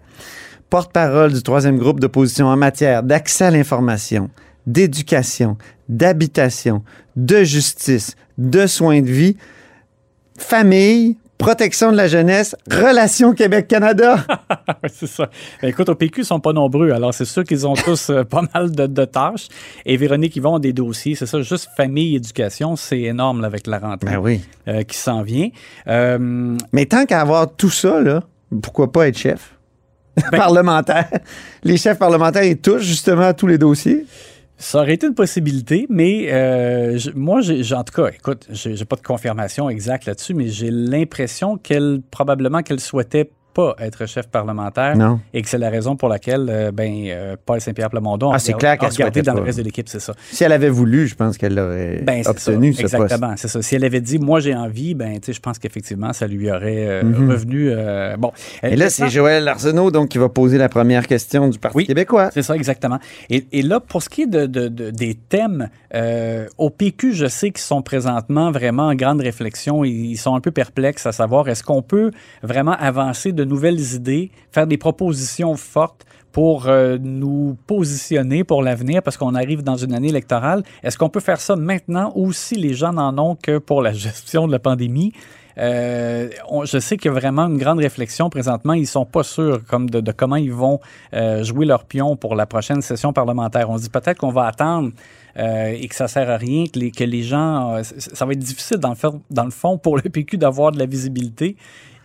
Porte-parole 0.71 1.33
du 1.33 1.43
troisième 1.43 1.79
groupe 1.79 2.01
d'opposition 2.01 2.47
en 2.47 2.57
matière 2.57 3.03
d'accès 3.03 3.47
à 3.47 3.51
l'information, 3.51 4.31
d'éducation, 4.67 5.57
d'habitation, 5.89 6.83
de 7.17 7.43
justice, 7.43 8.17
de 8.37 8.67
soins 8.67 9.01
de 9.01 9.11
vie, 9.11 9.37
famille, 10.37 11.17
protection 11.39 11.91
de 11.93 11.97
la 11.97 12.09
jeunesse, 12.09 12.55
relations 12.71 13.33
Québec-Canada. 13.33 14.25
C'est 14.93 15.07
ça. 15.07 15.31
Ben, 15.63 15.69
écoute, 15.69 15.89
au 15.89 15.95
PQ, 15.95 16.21
ils 16.21 16.25
sont 16.25 16.41
pas 16.41 16.53
nombreux. 16.53 16.91
Alors, 16.91 17.15
c'est 17.15 17.25
sûr 17.25 17.45
qu'ils 17.45 17.67
ont 17.67 17.75
tous 17.85 18.11
euh, 18.11 18.25
pas 18.25 18.43
mal 18.55 18.71
de, 18.71 18.87
de 18.87 19.05
tâches. 19.05 19.49
Et 19.87 19.97
Véronique, 19.97 20.37
ils 20.37 20.43
vont 20.43 20.59
des 20.59 20.73
dossiers. 20.73 21.15
C'est 21.15 21.27
ça, 21.27 21.41
juste 21.41 21.69
famille, 21.77 22.17
éducation, 22.17 22.77
c'est 22.77 23.01
énorme 23.01 23.41
là, 23.41 23.47
avec 23.47 23.67
la 23.67 23.79
rentrée 23.79 24.11
ben 24.11 24.19
oui. 24.19 24.41
euh, 24.67 24.83
qui 24.83 24.97
s'en 24.99 25.23
vient. 25.23 25.49
Euh, 25.87 26.57
Mais 26.73 26.87
tant 26.87 27.07
qu'à 27.07 27.21
avoir 27.21 27.55
tout 27.55 27.71
ça, 27.71 28.01
là, 28.01 28.23
pourquoi 28.63 28.93
pas 28.93 29.09
être 29.09 29.19
chef? 29.19 29.58
Parlementaire. 30.31 31.09
Les 31.65 31.77
chefs 31.77 31.99
parlementaires, 31.99 32.45
ils 32.45 32.59
touchent 32.59 32.83
justement 32.85 33.23
à 33.23 33.35
tous 33.35 33.47
les 33.47 33.59
dossiers. 33.59 34.07
Ça 34.61 34.79
aurait 34.81 34.95
été 34.95 35.07
une 35.07 35.15
possibilité, 35.15 35.87
mais 35.89 36.33
euh, 36.33 36.99
je- 36.99 37.11
moi, 37.15 37.41
j'ai, 37.43 37.63
en 37.75 37.85
tout 37.85 37.95
cas, 37.95 38.09
écoute, 38.09 38.47
j'ai, 38.51 38.75
j'ai 38.75 38.85
pas 38.85 38.97
de 38.97 39.03
confirmation 39.03 39.71
exacte 39.71 40.07
là-dessus, 40.07 40.35
mais 40.35 40.49
j'ai 40.49 40.71
l'impression 40.73 41.57
qu'elle, 41.59 42.01
probablement 42.11 42.63
qu'elle 42.63 42.81
souhaitait 42.81 43.31
pas 43.55 43.75
être 43.81 44.07
chef 44.07 44.29
parlementaire 44.29 44.97
Non. 44.97 45.21
et 45.35 45.43
que 45.43 45.49
c'est 45.49 45.59
la 45.59 45.71
raison 45.71 45.97
pour 45.97 46.09
laquelle, 46.09 46.47
euh, 46.49 46.71
ben, 46.73 46.93
euh, 47.09 47.37
Paul 47.45 47.61
Saint-Pierre 47.61 47.91
Plamondon 47.91 48.31
Ah, 48.33 48.37
a 48.37 48.39
c'est 48.39 48.53
clair 48.53 48.77
a 48.81 48.87
regardé 48.89 49.23
dans 49.23 49.35
le 49.35 49.43
reste 49.43 49.59
de 49.59 49.65
l'équipe, 49.65 49.89
c'est 49.89 50.01
ça. 50.01 50.13
Si 50.31 50.45
elle 50.45 50.53
avait 50.53 50.69
voulu, 50.69 51.07
je 51.09 51.15
pense 51.15 51.37
qu'elle 51.39 51.55
l'aurait 51.55 52.01
Ben, 52.05 52.23
obtenu, 52.27 52.73
ça. 52.73 52.79
ce. 52.89 52.97
Exactement, 52.97 53.35
c'est 53.37 53.49
ça. 53.49 53.61
Si 53.63 53.75
elle 53.75 53.85
avait 53.85 54.01
dit, 54.01 54.19
moi, 54.19 54.41
j'ai 54.41 54.55
envie, 54.55 54.95
ben, 54.95 55.19
je 55.27 55.39
pense 55.41 55.59
qu'effectivement, 55.59 56.13
ça 56.13 56.27
lui 56.27 56.51
aurait 56.51 56.87
euh, 56.89 57.03
Mhm. 57.03 57.31
revenu. 57.31 57.71
euh, 57.71 58.17
bon. 58.17 58.33
Et 58.63 58.77
là, 58.77 58.91
c'est 58.91 59.09
Joël 59.09 59.49
Arsenault 59.49 59.91
donc, 59.91 60.09
qui 60.11 60.19
va 60.19 60.29
poser 60.29 60.59
la 60.59 60.69
première 60.69 61.07
question 61.07 61.49
du 61.49 61.59
Parti 61.59 61.77
Oui. 61.79 61.87
québécois. 61.87 62.31
C'est 62.33 62.43
ça, 62.43 62.55
exactement. 62.55 62.99
Et, 63.31 63.47
et 63.53 63.63
là, 63.63 63.81
pour 63.81 64.03
ce 64.03 64.09
qui 64.09 64.23
est 64.23 64.27
de, 64.27 64.47
de- 64.47 64.69
de- 64.69 64.91
des 64.91 65.15
thèmes, 65.15 65.69
au 66.59 66.71
PQ, 66.71 67.13
je 67.15 67.27
sais 67.27 67.51
qu'ils 67.51 67.63
sont 67.63 67.83
présentement 67.83 68.51
vraiment 68.51 68.89
en 68.89 68.95
grande 68.95 69.21
réflexion. 69.21 69.85
Ils 69.85 70.17
sont 70.17 70.35
un 70.35 70.41
peu 70.41 70.51
perplexes 70.51 71.07
à 71.07 71.13
savoir 71.13 71.49
est-ce 71.49 71.63
qu'on 71.63 71.83
peut 71.83 72.11
vraiment 72.43 72.73
avancer 72.79 73.33
de 73.39 73.45
nouvelles 73.45 73.95
idées, 73.95 74.31
faire 74.51 74.67
des 74.67 74.79
propositions 74.79 75.57
fortes 75.57 76.05
pour 76.33 76.69
euh, 76.69 76.99
nous 77.01 77.57
positionner 77.67 78.45
pour 78.45 78.63
l'avenir 78.63 79.03
parce 79.03 79.17
qu'on 79.17 79.35
arrive 79.35 79.63
dans 79.63 79.77
une 79.77 79.95
année 79.95 80.09
électorale. 80.09 80.63
Est-ce 80.83 80.99
qu'on 80.99 81.09
peut 81.09 81.21
faire 81.21 81.41
ça 81.41 81.57
maintenant 81.57 82.13
ou 82.15 82.33
si 82.33 82.55
les 82.55 82.75
gens 82.75 82.93
n'en 82.93 83.17
ont 83.19 83.37
que 83.37 83.59
pour 83.59 83.83
la 83.83 83.93
gestion 84.07 84.47
de 84.47 84.53
la 84.53 84.59
pandémie? 84.59 85.13
Euh, 85.59 86.29
je 86.65 86.79
sais 86.79 86.97
qu'il 86.97 87.11
y 87.11 87.15
a 87.15 87.19
vraiment 87.19 87.47
une 87.47 87.59
grande 87.59 87.81
réflexion 87.81 88.31
présentement. 88.31 88.75
Ils 88.75 88.87
sont 88.87 89.05
pas 89.05 89.25
sûrs 89.25 89.65
comme 89.67 89.91
de, 89.91 90.13
comment 90.13 90.37
ils 90.37 90.53
vont 90.53 90.79
euh, 91.15 91.43
jouer 91.43 91.67
leur 91.67 91.85
pion 91.85 92.15
pour 92.15 92.37
la 92.37 92.47
prochaine 92.47 92.81
session 92.81 93.13
parlementaire. 93.13 93.69
On 93.69 93.77
se 93.77 93.85
dit 93.85 93.91
peut-être 93.91 94.19
qu'on 94.19 94.31
va 94.31 94.47
attendre 94.47 94.93
et 95.41 95.87
que 95.87 95.95
ça 95.95 96.09
sert 96.09 96.29
à 96.29 96.37
rien, 96.37 96.65
que 96.67 96.81
les, 96.81 96.91
que 96.91 97.05
les 97.05 97.23
gens... 97.23 97.81
ça 97.85 98.27
va 98.27 98.33
être 98.33 98.41
difficile 98.41 98.79
dans 98.79 98.91
le, 98.91 98.97
dans 99.31 99.45
le 99.45 99.53
fond 99.53 99.79
pour 99.79 99.97
le 99.97 100.03
PQ 100.03 100.37
d'avoir 100.37 100.73
de 100.73 100.81
la 100.81 100.87
visibilité. 100.87 101.55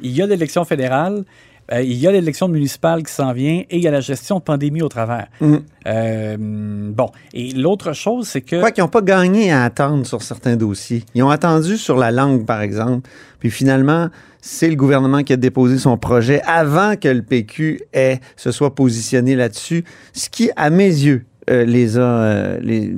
Il 0.02 0.12
y 0.12 0.22
a 0.22 0.28
l'élection 0.28 0.66
fédérale. 0.66 1.24
Euh, 1.72 1.82
il 1.82 1.94
y 1.94 2.08
a 2.08 2.12
l'élection 2.12 2.48
municipale 2.48 3.04
qui 3.04 3.14
s'en 3.14 3.32
vient 3.34 3.64
et 3.70 3.78
il 3.78 3.82
y 3.82 3.88
a 3.88 3.92
la 3.92 4.02
gestion 4.02 4.40
de 4.40 4.44
pandémie 4.44 4.82
au 4.82 4.90
travers. 4.90 5.28
Mhm. 5.40 5.62
Euh, 5.88 6.38
bon, 6.40 7.10
et 7.34 7.52
l'autre 7.52 7.94
chose, 7.94 8.28
c'est 8.28 8.42
que... 8.42 8.60
Quoi 8.60 8.72
qu'ils 8.72 8.84
n'ont 8.84 8.90
pas 8.90 9.02
gagné 9.02 9.52
à 9.52 9.64
attendre 9.64 10.06
sur 10.06 10.22
certains 10.22 10.56
dossiers. 10.56 11.04
Ils 11.16 11.24
ont 11.24 11.30
attendu 11.30 11.78
sur 11.78 11.98
la 11.98 12.12
langue, 12.12 12.46
par 12.46 12.62
exemple. 12.62 13.10
Puis 13.40 13.52
finalement, 13.52 14.10
c'est 14.42 14.70
le 14.70 14.76
gouvernement 14.76 15.24
qui 15.24 15.34
a 15.34 15.38
déposé 15.38 15.78
son 15.78 15.98
projet 15.98 16.42
avant 16.46 16.96
que 16.96 17.08
le 17.08 17.22
PQ 17.22 17.82
ait, 17.94 18.20
se 18.36 18.52
soit 18.52 18.76
positionné 18.76 19.36
là-dessus, 19.36 19.84
ce 20.14 20.30
qui, 20.30 20.52
à 20.56 20.70
mes 20.70 20.86
yeux, 20.88 21.26
euh, 21.50 21.66
les 21.66 21.98
a, 21.98 22.02
euh, 22.02 22.60
les- 22.62 22.94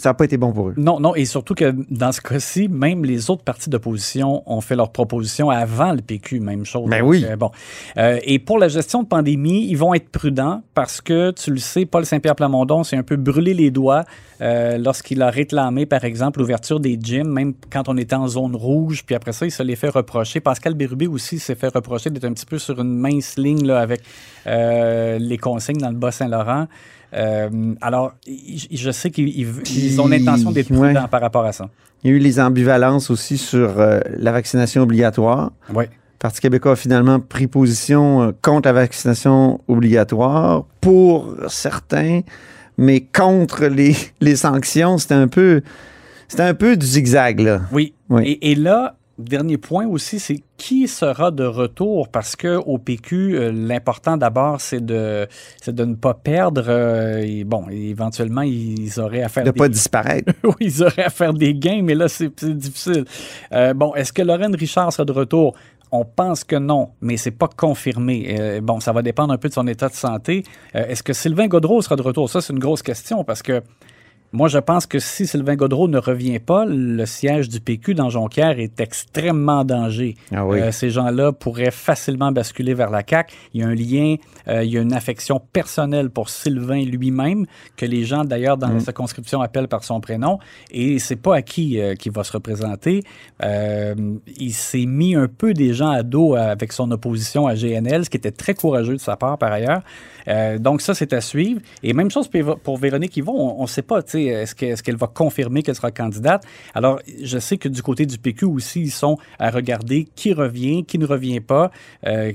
ça 0.00 0.10
n'a 0.10 0.14
pas 0.14 0.24
été 0.24 0.36
bon 0.36 0.52
pour 0.52 0.68
eux. 0.68 0.74
Non, 0.76 1.00
non, 1.00 1.14
et 1.14 1.24
surtout 1.24 1.54
que 1.54 1.74
dans 1.90 2.12
ce 2.12 2.20
cas-ci, 2.20 2.68
même 2.68 3.04
les 3.04 3.30
autres 3.30 3.42
partis 3.44 3.70
d'opposition 3.70 4.42
ont 4.46 4.60
fait 4.60 4.76
leurs 4.76 4.90
propositions 4.92 5.50
avant 5.50 5.92
le 5.92 6.00
PQ, 6.02 6.40
même 6.40 6.64
chose. 6.64 6.88
Ben 6.88 7.00
Donc, 7.00 7.10
oui. 7.10 7.24
euh, 7.28 7.36
bon. 7.36 7.50
Euh, 7.96 8.18
et 8.24 8.38
pour 8.38 8.58
la 8.58 8.68
gestion 8.68 9.02
de 9.02 9.08
pandémie, 9.08 9.66
ils 9.68 9.76
vont 9.76 9.94
être 9.94 10.08
prudents 10.08 10.62
parce 10.74 11.00
que, 11.00 11.30
tu 11.32 11.50
le 11.50 11.58
sais, 11.58 11.84
Paul 11.86 12.04
Saint-Pierre 12.06 12.36
Plamondon 12.36 12.84
s'est 12.84 12.96
un 12.96 13.02
peu 13.02 13.16
brûlé 13.16 13.54
les 13.54 13.70
doigts 13.70 14.04
euh, 14.40 14.78
lorsqu'il 14.78 15.22
a 15.22 15.30
réclamé, 15.30 15.86
par 15.86 16.04
exemple, 16.04 16.40
l'ouverture 16.40 16.80
des 16.80 16.98
gyms, 17.00 17.28
même 17.28 17.54
quand 17.70 17.88
on 17.88 17.96
était 17.96 18.16
en 18.16 18.26
zone 18.28 18.56
rouge, 18.56 19.04
puis 19.06 19.14
après 19.14 19.32
ça, 19.32 19.46
il 19.46 19.50
se 19.52 19.62
les 19.62 19.76
fait 19.76 19.88
reprocher. 19.90 20.40
Pascal 20.40 20.74
Bérubé 20.74 21.06
aussi 21.06 21.38
s'est 21.38 21.54
fait 21.54 21.68
reprocher 21.68 22.10
d'être 22.10 22.24
un 22.24 22.32
petit 22.32 22.46
peu 22.46 22.58
sur 22.58 22.80
une 22.80 22.96
mince 22.98 23.36
ligne 23.38 23.64
là, 23.66 23.80
avec 23.80 24.00
les 24.46 25.38
consignes 25.38 25.78
dans 25.78 25.90
le 25.90 25.96
Bas-Saint-Laurent. 25.96 26.66
Euh, 27.14 27.74
alors, 27.80 28.12
je 28.26 28.90
sais 28.90 29.10
qu'ils 29.10 29.28
ils- 29.28 29.48
ils 29.76 30.00
ont 30.00 30.08
l'intention 30.08 30.50
d'être 30.50 30.70
Ouais. 30.72 30.92
prudents 30.92 31.08
par 31.08 31.20
rapport 31.20 31.44
à 31.44 31.52
ça. 31.52 31.68
Il 32.02 32.10
y 32.10 32.12
a 32.12 32.16
eu 32.16 32.18
les 32.20 32.40
ambivalences 32.40 33.10
aussi 33.10 33.38
sur 33.38 33.78
euh, 33.80 34.00
la 34.18 34.32
vaccination 34.32 34.82
obligatoire. 34.82 35.52
Oui. 35.72 35.84
Le 35.84 36.18
Parti 36.18 36.40
québécois 36.40 36.72
a 36.72 36.76
finalement 36.76 37.20
pris 37.20 37.46
position 37.46 38.22
euh, 38.22 38.32
contre 38.42 38.68
la 38.68 38.72
vaccination 38.72 39.60
obligatoire 39.68 40.64
pour 40.80 41.34
certains, 41.48 42.20
mais 42.78 43.00
contre 43.00 43.66
les, 43.66 43.94
les 44.20 44.36
sanctions. 44.36 44.98
C'était 44.98 45.14
un 45.14 45.28
peu, 45.28 45.62
c'était 46.28 46.42
un 46.42 46.54
peu 46.54 46.76
du 46.76 46.84
zigzag, 46.86 47.40
là. 47.40 47.60
Oui. 47.72 47.94
Oui. 48.10 48.22
Et, 48.42 48.50
et 48.52 48.54
là, 48.54 48.96
dernier 49.18 49.58
point 49.58 49.86
aussi, 49.86 50.18
c'est 50.18 50.42
qui 50.56 50.88
sera 50.88 51.30
de 51.30 51.44
retour? 51.44 52.08
Parce 52.08 52.36
que 52.36 52.56
au 52.56 52.78
PQ, 52.78 53.36
euh, 53.36 53.52
l'important 53.52 54.16
d'abord, 54.16 54.60
c'est 54.60 54.84
de, 54.84 55.26
c'est 55.60 55.74
de 55.74 55.84
ne 55.84 55.94
pas 55.94 56.14
perdre. 56.14 56.64
euh, 56.68 57.18
et 57.18 57.44
bon, 57.44 57.68
éventuellement, 57.70 58.42
ils 58.42 58.98
auraient 59.00 59.22
à 59.22 59.28
faire 59.28 59.44
De 59.44 59.50
des... 59.50 59.58
pas 59.58 59.68
disparaître. 59.68 60.32
oui, 60.44 60.54
ils 60.60 60.82
auraient 60.82 61.04
à 61.04 61.10
faire 61.10 61.32
des 61.32 61.54
gains, 61.54 61.82
mais 61.82 61.94
là, 61.94 62.08
c'est 62.08 62.30
c'est 62.38 62.56
difficile. 62.56 63.04
Euh, 63.52 63.74
bon, 63.74 63.94
est-ce 63.94 64.12
que 64.12 64.22
Lorraine 64.22 64.54
Richard 64.54 64.92
sera 64.92 65.04
de 65.04 65.12
retour? 65.12 65.54
On 65.92 66.04
pense 66.04 66.42
que 66.42 66.56
non, 66.56 66.90
mais 67.00 67.16
c'est 67.16 67.30
pas 67.30 67.46
confirmé. 67.46 68.36
Euh, 68.40 68.60
bon, 68.60 68.80
ça 68.80 68.90
va 68.92 69.00
dépendre 69.02 69.32
un 69.32 69.38
peu 69.38 69.48
de 69.48 69.54
son 69.54 69.68
état 69.68 69.88
de 69.88 69.94
santé. 69.94 70.42
Euh, 70.74 70.86
est-ce 70.88 71.04
que 71.04 71.12
Sylvain 71.12 71.46
Godreau 71.46 71.82
sera 71.82 71.94
de 71.94 72.02
retour? 72.02 72.28
Ça, 72.28 72.40
c'est 72.40 72.52
une 72.52 72.58
grosse 72.58 72.82
question 72.82 73.22
parce 73.22 73.42
que 73.42 73.62
moi, 74.34 74.48
je 74.48 74.58
pense 74.58 74.86
que 74.86 74.98
si 74.98 75.28
Sylvain 75.28 75.54
Godreau 75.54 75.86
ne 75.86 75.98
revient 75.98 76.40
pas, 76.40 76.64
le 76.66 77.06
siège 77.06 77.48
du 77.48 77.60
PQ 77.60 77.94
dans 77.94 78.10
Jonquière 78.10 78.58
est 78.58 78.80
extrêmement 78.80 79.60
en 79.60 79.64
danger. 79.64 80.16
Ah 80.34 80.44
oui. 80.44 80.60
Euh, 80.60 80.72
ces 80.72 80.90
gens-là 80.90 81.30
pourraient 81.30 81.70
facilement 81.70 82.32
basculer 82.32 82.74
vers 82.74 82.90
la 82.90 83.04
CAQ. 83.08 83.32
Il 83.54 83.60
y 83.60 83.64
a 83.64 83.68
un 83.68 83.74
lien, 83.74 84.16
euh, 84.48 84.64
il 84.64 84.72
y 84.72 84.76
a 84.76 84.82
une 84.82 84.92
affection 84.92 85.40
personnelle 85.52 86.10
pour 86.10 86.30
Sylvain 86.30 86.84
lui-même, 86.84 87.46
que 87.76 87.86
les 87.86 88.04
gens, 88.04 88.24
d'ailleurs, 88.24 88.56
dans 88.56 88.68
la 88.68 88.80
circonscription 88.80 89.40
appellent 89.40 89.68
par 89.68 89.84
son 89.84 90.00
prénom. 90.00 90.40
Et 90.72 90.98
c'est 90.98 91.16
pas 91.16 91.36
à 91.36 91.42
qui 91.42 91.78
euh, 91.78 91.94
qui 91.94 92.08
va 92.08 92.24
se 92.24 92.32
représenter. 92.32 93.04
Euh, 93.44 93.94
il 94.36 94.52
s'est 94.52 94.86
mis 94.86 95.14
un 95.14 95.28
peu 95.28 95.54
des 95.54 95.74
gens 95.74 95.90
à 95.90 96.02
dos 96.02 96.34
avec 96.34 96.72
son 96.72 96.90
opposition 96.90 97.46
à 97.46 97.54
GNL, 97.54 98.04
ce 98.04 98.10
qui 98.10 98.16
était 98.16 98.32
très 98.32 98.54
courageux 98.54 98.94
de 98.94 99.00
sa 99.00 99.16
part, 99.16 99.38
par 99.38 99.52
ailleurs. 99.52 99.82
Euh, 100.28 100.58
donc 100.58 100.80
ça, 100.80 100.94
c'est 100.94 101.12
à 101.12 101.20
suivre. 101.20 101.60
Et 101.82 101.92
même 101.92 102.10
chose 102.10 102.28
pour, 102.62 102.78
Véronique 102.78 103.16
Yvon, 103.16 103.56
on 103.58 103.62
ne 103.62 103.66
sait 103.68 103.82
pas, 103.82 104.02
tu 104.02 104.12
sais, 104.12 104.22
est-ce 104.24 104.54
que- 104.54 104.66
est-ce 104.66 104.82
qu'elle 104.82 104.96
va 104.96 105.06
confirmer 105.06 105.62
qu'elle 105.62 105.74
sera 105.74 105.90
candidate. 105.90 106.44
Alors, 106.74 107.00
je 107.22 107.38
sais 107.38 107.56
que 107.56 107.68
du 107.68 107.82
côté 107.82 108.06
du 108.06 108.18
PQ 108.18 108.46
aussi, 108.46 108.80
ils 108.82 108.90
sont 108.90 109.18
à 109.38 109.50
regarder 109.50 110.08
qui 110.14 110.32
revient, 110.32 110.84
qui 110.84 110.98
ne 110.98 111.06
revient 111.06 111.40
pas. 111.40 111.70
Euh, 112.06 112.32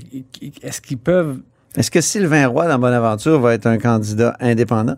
est-ce 0.62 0.80
qu'ils 0.80 0.98
peuvent... 0.98 1.38
Est-ce 1.76 1.90
que 1.90 2.00
Sylvain 2.00 2.48
Roy, 2.48 2.66
dans 2.68 2.78
Bonaventure, 2.78 3.38
va 3.40 3.54
être 3.54 3.66
un 3.66 3.78
candidat 3.78 4.36
indépendant? 4.40 4.96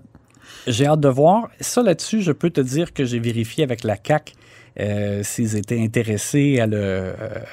J'ai 0.66 0.87
hâte 0.87 1.00
de 1.00 1.08
voir. 1.08 1.49
Ça, 1.61 1.82
là-dessus, 1.82 2.22
je 2.22 2.32
peux 2.32 2.50
te 2.50 2.61
dire 2.61 2.92
que 2.92 3.04
j'ai 3.04 3.18
vérifié 3.18 3.64
avec 3.64 3.84
la 3.84 3.96
CAC 3.96 4.34
euh, 4.80 5.22
s'ils 5.22 5.56
étaient 5.56 5.80
intéressés 5.80 6.60
à 6.60 6.66
le, 6.66 6.76
euh, 6.76 7.12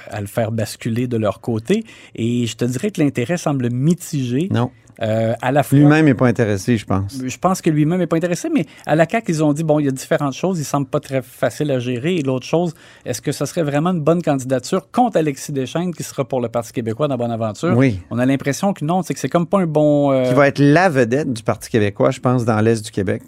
à 0.10 0.22
le 0.22 0.28
faire 0.28 0.52
basculer 0.52 1.08
de 1.08 1.18
leur 1.18 1.42
côté. 1.42 1.84
Et 2.16 2.46
je 2.46 2.56
te 2.56 2.66
dirais 2.66 2.92
que 2.92 3.02
l'intérêt 3.02 3.38
semble 3.38 3.70
mitigé. 3.70 4.48
Non. 4.52 4.72
Euh, 5.02 5.34
à 5.42 5.54
la 5.54 5.64
fois, 5.64 5.78
Lui-même 5.80 6.06
n'est 6.06 6.14
pas 6.14 6.28
intéressé, 6.28 6.76
je 6.76 6.86
pense. 6.86 7.22
je 7.26 7.38
pense 7.38 7.62
que 7.62 7.70
lui-même 7.70 8.00
n'est 8.00 8.08
pas 8.08 8.18
intéressé, 8.18 8.50
mais 8.54 8.66
à 8.86 8.96
la 8.96 9.08
CAQ, 9.10 9.32
ils 9.32 9.44
ont 9.44 9.54
dit, 9.54 9.64
bon, 9.64 9.80
il 9.80 9.86
y 9.86 9.88
a 9.88 9.92
différentes 9.92 10.34
choses, 10.34 10.60
il 10.60 10.66
semble 10.66 10.88
pas 10.88 11.00
très 11.00 11.22
facile 11.22 11.72
à 11.72 11.80
gérer. 11.80 12.16
Et 12.16 12.22
l'autre 12.22 12.46
chose, 12.46 12.74
est-ce 13.06 13.22
que 13.22 13.32
ce 13.32 13.46
serait 13.46 13.64
vraiment 13.64 13.92
une 13.92 14.02
bonne 14.02 14.22
candidature 14.22 14.92
contre 14.92 15.16
Alexis 15.16 15.54
Deschênes, 15.54 15.94
qui 15.94 16.04
sera 16.04 16.26
pour 16.26 16.42
le 16.42 16.50
Parti 16.50 16.74
québécois 16.74 17.08
dans 17.08 17.16
Bonne 17.16 17.32
Aventure? 17.32 17.78
Oui. 17.78 18.02
On 18.12 18.20
a 18.20 18.26
l'impression 18.26 18.74
que 18.74 18.84
non, 18.84 19.02
c'est 19.02 19.14
que 19.14 19.22
c'est 19.22 19.30
comme 19.30 19.48
pas 19.48 19.60
un 19.60 19.68
bon... 19.68 20.12
euh, 20.12 20.28
Qui 20.28 20.34
va 20.34 20.50
être 20.50 20.60
la 20.60 20.90
vedette 20.90 21.32
du 21.32 21.44
Parti 21.44 21.70
québécois, 21.70 22.12
je 22.12 22.20
pense, 22.20 22.44
dans 22.44 22.60
l'Est 22.60 22.84
du 22.84 22.92
Québec. 22.92 23.22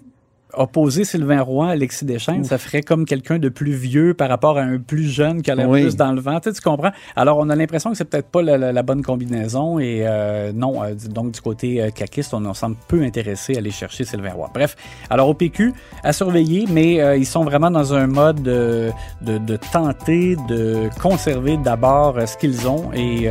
Opposer 0.53 1.03
Sylvain 1.05 1.41
Roy 1.41 1.67
à 1.67 1.71
Alexis 1.71 2.05
Deschênes, 2.05 2.43
ça 2.43 2.57
ferait 2.57 2.81
comme 2.81 3.05
quelqu'un 3.05 3.39
de 3.39 3.49
plus 3.49 3.71
vieux 3.73 4.13
par 4.13 4.29
rapport 4.29 4.57
à 4.57 4.61
un 4.61 4.77
plus 4.79 5.09
jeune 5.09 5.41
qui 5.41 5.51
a 5.51 5.55
l'air 5.55 5.69
Oui. 5.69 5.81
plus 5.83 5.95
dans 5.95 6.11
le 6.11 6.21
vent. 6.21 6.39
Tu, 6.39 6.49
sais, 6.49 6.55
tu 6.55 6.61
comprends? 6.61 6.91
Alors, 7.15 7.37
on 7.39 7.49
a 7.49 7.55
l'impression 7.55 7.91
que 7.91 7.97
c'est 7.97 8.05
peut-être 8.05 8.27
pas 8.29 8.41
la, 8.41 8.57
la- 8.57 8.71
la 8.71 8.83
bonne 8.83 9.01
combinaison. 9.03 9.79
Et 9.79 10.01
euh, 10.05 10.51
non, 10.53 10.83
euh, 10.83 10.93
donc 11.09 11.31
du 11.31 11.41
côté 11.41 11.81
euh, 11.81 11.89
caquiste, 11.89 12.33
on, 12.33 12.45
on 12.45 12.53
semble 12.53 12.75
peu 12.87 13.01
intéressé 13.03 13.55
à 13.55 13.59
aller 13.59 13.71
chercher 13.71 14.03
Sylvain 14.03 14.33
Roy. 14.33 14.49
Bref, 14.53 14.75
alors 15.09 15.29
au 15.29 15.33
PQ, 15.33 15.73
à 16.03 16.13
surveiller, 16.13 16.65
mais 16.69 17.01
euh, 17.01 17.15
ils 17.17 17.25
sont 17.25 17.43
vraiment 17.43 17.71
dans 17.71 17.93
un 17.93 18.07
mode 18.07 18.41
de, 18.43 18.91
de, 19.21 19.37
de 19.37 19.57
tenter 19.71 20.35
de 20.49 20.89
conserver 21.01 21.57
d'abord 21.57 22.17
ce 22.27 22.35
qu'ils 22.37 22.67
ont 22.67 22.91
et 22.93 23.29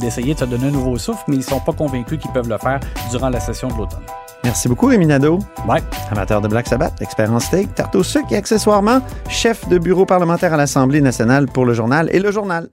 d'essayer 0.00 0.34
de 0.34 0.38
se 0.38 0.44
donner 0.44 0.66
un 0.68 0.70
nouveau 0.70 0.98
souffle, 0.98 1.22
mais 1.28 1.36
ils 1.36 1.42
sont 1.42 1.60
pas 1.60 1.72
convaincus 1.72 2.18
qu'ils 2.18 2.30
peuvent 2.32 2.48
le 2.48 2.58
faire 2.58 2.80
durant 3.10 3.28
la 3.28 3.40
session 3.40 3.68
de 3.68 3.74
l'automne. 3.74 4.00
Merci 4.44 4.68
beaucoup, 4.68 4.86
Rémi 4.86 5.06
Nadeau. 5.06 5.38
Ouais. 5.66 5.80
Amateur 6.10 6.40
de 6.42 6.48
Black 6.48 6.66
Sabbath, 6.66 7.00
expert 7.00 7.32
en 7.32 7.40
steak, 7.40 7.74
tarte 7.74 7.94
au 7.96 8.02
sucre 8.02 8.30
et 8.30 8.36
accessoirement 8.36 9.00
chef 9.30 9.66
de 9.68 9.78
bureau 9.78 10.04
parlementaire 10.04 10.52
à 10.52 10.56
l'Assemblée 10.56 11.00
nationale 11.00 11.46
pour 11.46 11.64
le 11.64 11.72
journal 11.72 12.10
et 12.12 12.18
le 12.20 12.30
journal. 12.30 12.68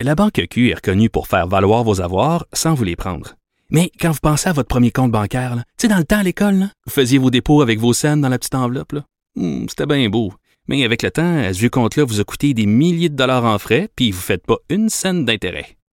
La 0.00 0.14
Banque 0.14 0.40
Q 0.50 0.70
est 0.70 0.74
reconnue 0.74 1.10
pour 1.10 1.26
faire 1.26 1.46
valoir 1.48 1.82
vos 1.84 2.00
avoirs 2.00 2.46
sans 2.52 2.74
vous 2.74 2.84
les 2.84 2.96
prendre. 2.96 3.34
Mais 3.70 3.90
quand 4.00 4.10
vous 4.12 4.18
pensez 4.22 4.48
à 4.48 4.52
votre 4.52 4.68
premier 4.68 4.90
compte 4.90 5.10
bancaire, 5.10 5.54
tu 5.56 5.62
sais, 5.78 5.88
dans 5.88 5.98
le 5.98 6.04
temps 6.04 6.18
à 6.18 6.22
l'école, 6.22 6.54
là, 6.54 6.66
vous 6.86 6.92
faisiez 6.92 7.18
vos 7.18 7.30
dépôts 7.30 7.62
avec 7.62 7.78
vos 7.78 7.92
scènes 7.92 8.20
dans 8.20 8.28
la 8.28 8.38
petite 8.38 8.54
enveloppe. 8.54 8.92
là. 8.92 9.04
Hmm, 9.36 9.66
C'était 9.68 9.86
bien 9.86 10.08
beau. 10.08 10.32
Mais 10.68 10.84
avec 10.84 11.02
le 11.02 11.10
temps, 11.10 11.42
ce 11.52 11.58
vieux 11.58 11.70
compte-là 11.70 12.04
vous 12.04 12.20
a 12.20 12.24
coûté 12.24 12.54
des 12.54 12.66
milliers 12.66 13.08
de 13.08 13.16
dollars 13.16 13.44
en 13.44 13.58
frais, 13.58 13.88
puis 13.96 14.10
vous 14.12 14.18
ne 14.18 14.22
faites 14.22 14.46
pas 14.46 14.56
une 14.68 14.88
scène 14.88 15.24
d'intérêt. 15.24 15.76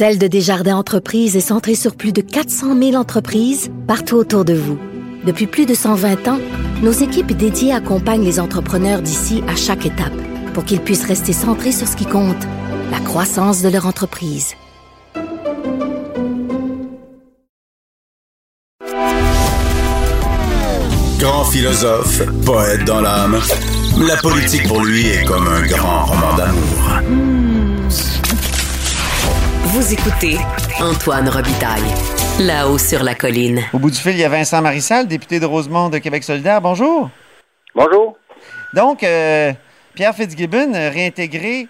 Celle 0.00 0.16
de 0.16 0.28
Desjardins 0.28 0.78
Entreprises 0.78 1.36
est 1.36 1.40
centrée 1.40 1.74
sur 1.74 1.94
plus 1.94 2.14
de 2.14 2.22
400 2.22 2.74
000 2.74 2.94
entreprises 2.94 3.70
partout 3.86 4.16
autour 4.16 4.46
de 4.46 4.54
vous. 4.54 4.78
Depuis 5.26 5.46
plus 5.46 5.66
de 5.66 5.74
120 5.74 6.26
ans, 6.26 6.38
nos 6.82 6.90
équipes 6.90 7.36
dédiées 7.36 7.74
accompagnent 7.74 8.24
les 8.24 8.40
entrepreneurs 8.40 9.02
d'ici 9.02 9.42
à 9.46 9.56
chaque 9.56 9.84
étape 9.84 10.16
pour 10.54 10.64
qu'ils 10.64 10.80
puissent 10.80 11.04
rester 11.04 11.34
centrés 11.34 11.72
sur 11.72 11.86
ce 11.86 11.96
qui 11.96 12.06
compte, 12.06 12.42
la 12.90 12.98
croissance 13.00 13.60
de 13.60 13.68
leur 13.68 13.84
entreprise. 13.84 14.54
Grand 21.18 21.44
philosophe, 21.44 22.22
poète 22.46 22.86
dans 22.86 23.02
l'âme, 23.02 23.38
la 23.98 24.16
politique 24.16 24.66
pour 24.66 24.82
lui 24.82 25.08
est 25.08 25.24
comme 25.26 25.46
un 25.46 25.66
grand 25.66 26.06
roman 26.06 26.36
d'amour. 26.38 27.19
Vous 29.90 29.96
écoutez 29.96 30.36
Antoine 30.78 31.28
Robitaille, 31.28 31.82
là-haut 32.38 32.78
sur 32.78 33.02
la 33.02 33.16
colline. 33.16 33.60
Au 33.72 33.80
bout 33.80 33.90
du 33.90 33.98
fil, 33.98 34.12
il 34.12 34.18
y 34.18 34.24
a 34.24 34.28
Vincent 34.28 34.62
Marissal, 34.62 35.08
député 35.08 35.40
de 35.40 35.46
Rosemont 35.46 35.88
de 35.88 35.98
Québec 35.98 36.22
solidaire. 36.22 36.60
Bonjour. 36.60 37.10
Bonjour. 37.74 38.16
Donc, 38.72 39.02
euh, 39.02 39.52
Pierre 39.94 40.14
Fitzgibbon, 40.14 40.74
euh, 40.74 40.90
réintégré 40.90 41.66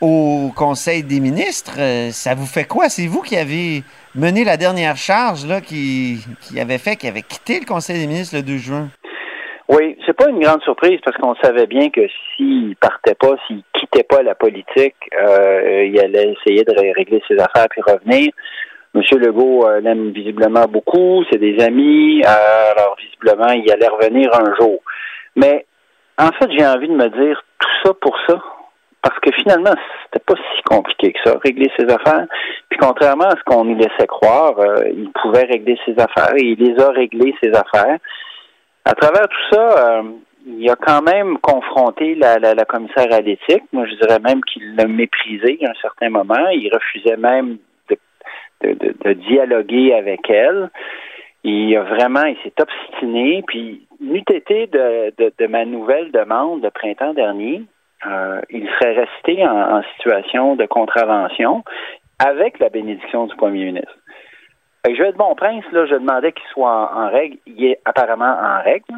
au 0.00 0.50
Conseil 0.56 1.04
des 1.04 1.20
ministres, 1.20 1.74
euh, 1.78 2.10
ça 2.10 2.34
vous 2.34 2.46
fait 2.46 2.64
quoi? 2.64 2.88
C'est 2.88 3.06
vous 3.06 3.22
qui 3.22 3.36
avez 3.36 3.84
mené 4.16 4.42
la 4.42 4.56
dernière 4.56 4.96
charge 4.96 5.46
là, 5.46 5.60
qui, 5.60 6.26
qui 6.40 6.58
avait 6.58 6.78
fait, 6.78 6.96
qui 6.96 7.06
avait 7.06 7.22
quitté 7.22 7.60
le 7.60 7.64
Conseil 7.64 8.00
des 8.00 8.08
ministres 8.08 8.34
le 8.34 8.42
2 8.42 8.58
juin. 8.58 8.88
Oui, 9.74 9.96
c'est 10.04 10.12
pas 10.12 10.28
une 10.28 10.40
grande 10.40 10.62
surprise 10.62 11.00
parce 11.02 11.16
qu'on 11.16 11.34
savait 11.36 11.66
bien 11.66 11.88
que 11.88 12.02
s'il 12.36 12.76
partait 12.76 13.14
pas, 13.14 13.36
s'il 13.46 13.62
quittait 13.72 14.02
pas 14.02 14.22
la 14.22 14.34
politique, 14.34 14.96
euh, 15.18 15.84
il 15.86 15.98
allait 15.98 16.34
essayer 16.34 16.62
de 16.64 16.78
ré- 16.78 16.92
régler 16.92 17.22
ses 17.26 17.38
affaires 17.38 17.68
puis 17.70 17.80
revenir. 17.86 18.32
Monsieur 18.92 19.16
Legault 19.18 19.66
euh, 19.66 19.80
l'aime 19.80 20.10
visiblement 20.10 20.66
beaucoup, 20.66 21.24
c'est 21.30 21.38
des 21.38 21.58
amis, 21.64 22.22
euh, 22.22 22.72
alors 22.76 22.96
visiblement 23.00 23.50
il 23.52 23.70
allait 23.72 23.88
revenir 23.88 24.28
un 24.34 24.54
jour. 24.60 24.80
Mais 25.36 25.64
en 26.18 26.28
fait, 26.32 26.50
j'ai 26.50 26.66
envie 26.66 26.88
de 26.88 26.94
me 26.94 27.08
dire 27.08 27.42
tout 27.58 27.70
ça 27.82 27.94
pour 27.98 28.14
ça, 28.28 28.38
parce 29.00 29.18
que 29.20 29.30
finalement 29.32 29.72
c'était 30.04 30.22
pas 30.26 30.34
si 30.34 30.62
compliqué 30.64 31.14
que 31.14 31.18
ça, 31.24 31.38
régler 31.42 31.70
ses 31.78 31.86
affaires. 31.86 32.26
Puis 32.68 32.78
contrairement 32.78 33.24
à 33.24 33.36
ce 33.38 33.42
qu'on 33.46 33.64
nous 33.64 33.76
laissait 33.78 34.06
croire, 34.06 34.58
euh, 34.58 34.84
il 34.94 35.10
pouvait 35.22 35.44
régler 35.44 35.78
ses 35.86 35.92
affaires 35.98 36.34
et 36.36 36.42
il 36.44 36.58
les 36.58 36.78
a 36.78 36.90
réglées 36.90 37.34
ses 37.42 37.52
affaires. 37.54 37.96
À 38.84 38.94
travers 38.94 39.28
tout 39.28 39.54
ça, 39.54 39.98
euh, 39.98 40.02
il 40.46 40.68
a 40.68 40.76
quand 40.76 41.02
même 41.02 41.38
confronté 41.38 42.14
la, 42.16 42.38
la, 42.38 42.54
la 42.54 42.64
commissaire 42.64 43.12
à 43.12 43.20
l'éthique. 43.20 43.62
Moi, 43.72 43.86
je 43.86 43.94
dirais 43.94 44.18
même 44.18 44.42
qu'il 44.42 44.74
l'a 44.74 44.86
méprisé 44.86 45.58
à 45.64 45.70
un 45.70 45.74
certain 45.80 46.10
moment. 46.10 46.48
Il 46.50 46.68
refusait 46.72 47.16
même 47.16 47.58
de, 47.88 47.96
de, 48.62 48.72
de, 48.74 48.94
de 49.04 49.12
dialoguer 49.12 49.94
avec 49.94 50.28
elle. 50.28 50.70
Il 51.44 51.76
a 51.76 51.82
vraiment, 51.82 52.24
il 52.24 52.36
s'est 52.42 52.60
obstiné. 52.60 53.42
Puis, 53.46 53.86
n'eût 54.00 54.24
été 54.30 54.66
de, 54.66 55.12
de, 55.16 55.32
de 55.38 55.46
ma 55.46 55.64
nouvelle 55.64 56.10
demande 56.10 56.60
de 56.60 56.68
printemps 56.68 57.14
dernier, 57.14 57.62
euh, 58.06 58.40
il 58.50 58.68
serait 58.68 58.94
resté 58.94 59.46
en, 59.46 59.78
en 59.78 59.82
situation 59.94 60.56
de 60.56 60.66
contravention 60.66 61.62
avec 62.18 62.58
la 62.58 62.68
bénédiction 62.68 63.26
du 63.26 63.36
premier 63.36 63.64
ministre. 63.66 63.96
Je 64.84 65.00
vais 65.00 65.10
être 65.10 65.16
bon 65.16 65.34
prince, 65.36 65.64
je 65.72 65.94
demandais 65.94 66.32
qu'il 66.32 66.48
soit 66.52 66.68
en, 66.68 67.04
en 67.04 67.10
règle. 67.10 67.38
Il 67.46 67.64
est 67.64 67.78
apparemment 67.84 68.36
en 68.36 68.62
règle. 68.62 68.94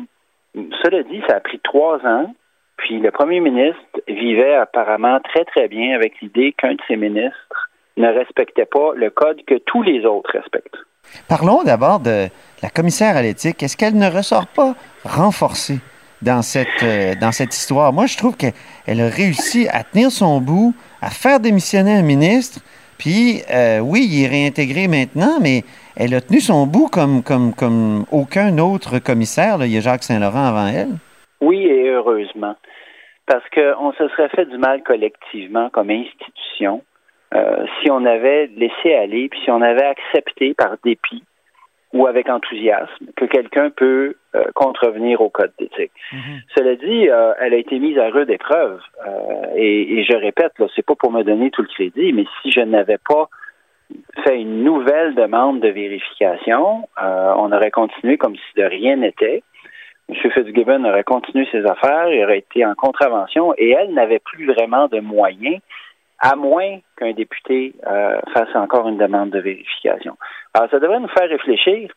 Cela 0.82 1.02
dit, 1.02 1.22
ça 1.28 1.36
a 1.36 1.40
pris 1.40 1.60
trois 1.60 1.98
ans. 2.06 2.34
Puis 2.76 2.98
le 2.98 3.10
premier 3.10 3.40
ministre 3.40 3.80
vivait 4.08 4.54
apparemment 4.54 5.20
très, 5.20 5.44
très 5.44 5.68
bien 5.68 5.94
avec 5.94 6.20
l'idée 6.20 6.52
qu'un 6.52 6.72
de 6.72 6.80
ses 6.88 6.96
ministres 6.96 7.70
ne 7.96 8.08
respectait 8.08 8.64
pas 8.66 8.92
le 8.96 9.10
code 9.10 9.44
que 9.46 9.58
tous 9.58 9.82
les 9.82 10.04
autres 10.04 10.30
respectent. 10.32 10.76
Parlons 11.28 11.62
d'abord 11.62 12.00
de 12.00 12.28
la 12.62 12.70
commissaire 12.70 13.16
à 13.16 13.22
l'éthique. 13.22 13.62
Est-ce 13.62 13.76
qu'elle 13.76 13.96
ne 13.96 14.10
ressort 14.10 14.46
pas 14.46 14.74
renforcée 15.04 15.78
dans 16.22 16.42
cette, 16.42 16.82
euh, 16.82 17.14
dans 17.20 17.30
cette 17.30 17.54
histoire? 17.54 17.92
Moi, 17.92 18.06
je 18.06 18.16
trouve 18.16 18.36
qu'elle 18.36 19.00
a 19.00 19.08
réussi 19.08 19.68
à 19.68 19.84
tenir 19.84 20.10
son 20.10 20.40
bout, 20.40 20.74
à 21.00 21.10
faire 21.10 21.40
démissionner 21.40 21.94
un 21.94 22.02
ministre. 22.02 22.60
Puis, 23.04 23.42
euh, 23.52 23.80
oui, 23.80 24.08
il 24.10 24.24
est 24.24 24.28
réintégré 24.28 24.88
maintenant, 24.88 25.38
mais 25.38 25.60
elle 25.94 26.14
a 26.14 26.22
tenu 26.22 26.40
son 26.40 26.66
bout 26.66 26.88
comme, 26.88 27.20
aucun 28.10 28.56
autre 28.56 28.98
commissaire. 28.98 29.58
Il 29.60 29.74
y 29.74 29.76
a 29.76 29.82
Jacques 29.82 30.04
Saint-Laurent 30.04 30.46
avant 30.46 30.68
elle. 30.68 30.96
Oui, 31.42 31.66
et 31.66 31.90
heureusement. 31.90 32.54
Parce 33.26 33.44
qu'on 33.50 33.92
se 33.92 34.08
serait 34.08 34.30
fait 34.30 34.46
du 34.46 34.56
mal 34.56 34.82
collectivement 34.82 35.68
comme 35.68 35.90
institution 35.90 36.82
euh, 37.34 37.66
si 37.82 37.90
on 37.90 38.06
avait 38.06 38.46
laissé 38.56 38.94
aller, 38.94 39.28
puis 39.28 39.40
si 39.44 39.50
on 39.50 39.60
avait 39.60 39.84
accepté 39.84 40.54
par 40.54 40.76
dépit 40.82 41.22
ou 41.94 42.08
avec 42.08 42.28
enthousiasme 42.28 43.06
que 43.16 43.24
quelqu'un 43.24 43.70
peut 43.70 44.16
euh, 44.34 44.44
contrevenir 44.54 45.20
au 45.20 45.30
code 45.30 45.52
d'éthique. 45.58 45.92
Cela 46.56 46.74
dit, 46.74 47.08
euh, 47.08 47.32
elle 47.40 47.54
a 47.54 47.56
été 47.56 47.78
mise 47.78 47.96
à 47.98 48.10
rude 48.10 48.30
épreuve. 48.30 48.80
Euh, 49.06 49.46
et, 49.54 49.98
et 49.98 50.04
je 50.04 50.16
répète, 50.16 50.58
là, 50.58 50.66
c'est 50.74 50.84
pas 50.84 50.96
pour 50.96 51.12
me 51.12 51.22
donner 51.22 51.50
tout 51.52 51.62
le 51.62 51.68
crédit, 51.68 52.12
mais 52.12 52.24
si 52.42 52.50
je 52.50 52.60
n'avais 52.60 52.98
pas 53.08 53.28
fait 54.24 54.40
une 54.40 54.64
nouvelle 54.64 55.14
demande 55.14 55.60
de 55.60 55.68
vérification, 55.68 56.88
on 57.00 57.52
aurait 57.52 57.70
continué 57.70 58.16
comme 58.16 58.34
si 58.34 58.60
de 58.60 58.64
rien 58.64 58.96
n'était. 58.96 59.42
M. 60.08 60.16
Fitzgibbon 60.32 60.84
aurait 60.84 61.04
continué 61.04 61.46
ses 61.52 61.64
affaires, 61.64 62.08
il 62.10 62.24
aurait 62.24 62.38
été 62.38 62.64
en 62.64 62.74
contravention 62.74 63.54
et 63.56 63.70
elle 63.70 63.92
n'avait 63.92 64.18
plus 64.18 64.46
vraiment 64.46 64.88
de 64.88 65.00
moyens, 65.00 65.60
à 66.24 66.36
moins 66.36 66.78
qu'un 66.96 67.12
député 67.12 67.74
euh, 67.86 68.18
fasse 68.32 68.54
encore 68.54 68.88
une 68.88 68.96
demande 68.96 69.28
de 69.28 69.40
vérification. 69.40 70.16
Alors, 70.54 70.70
ça 70.70 70.78
devrait 70.78 71.00
nous 71.00 71.08
faire 71.08 71.28
réfléchir 71.28 71.90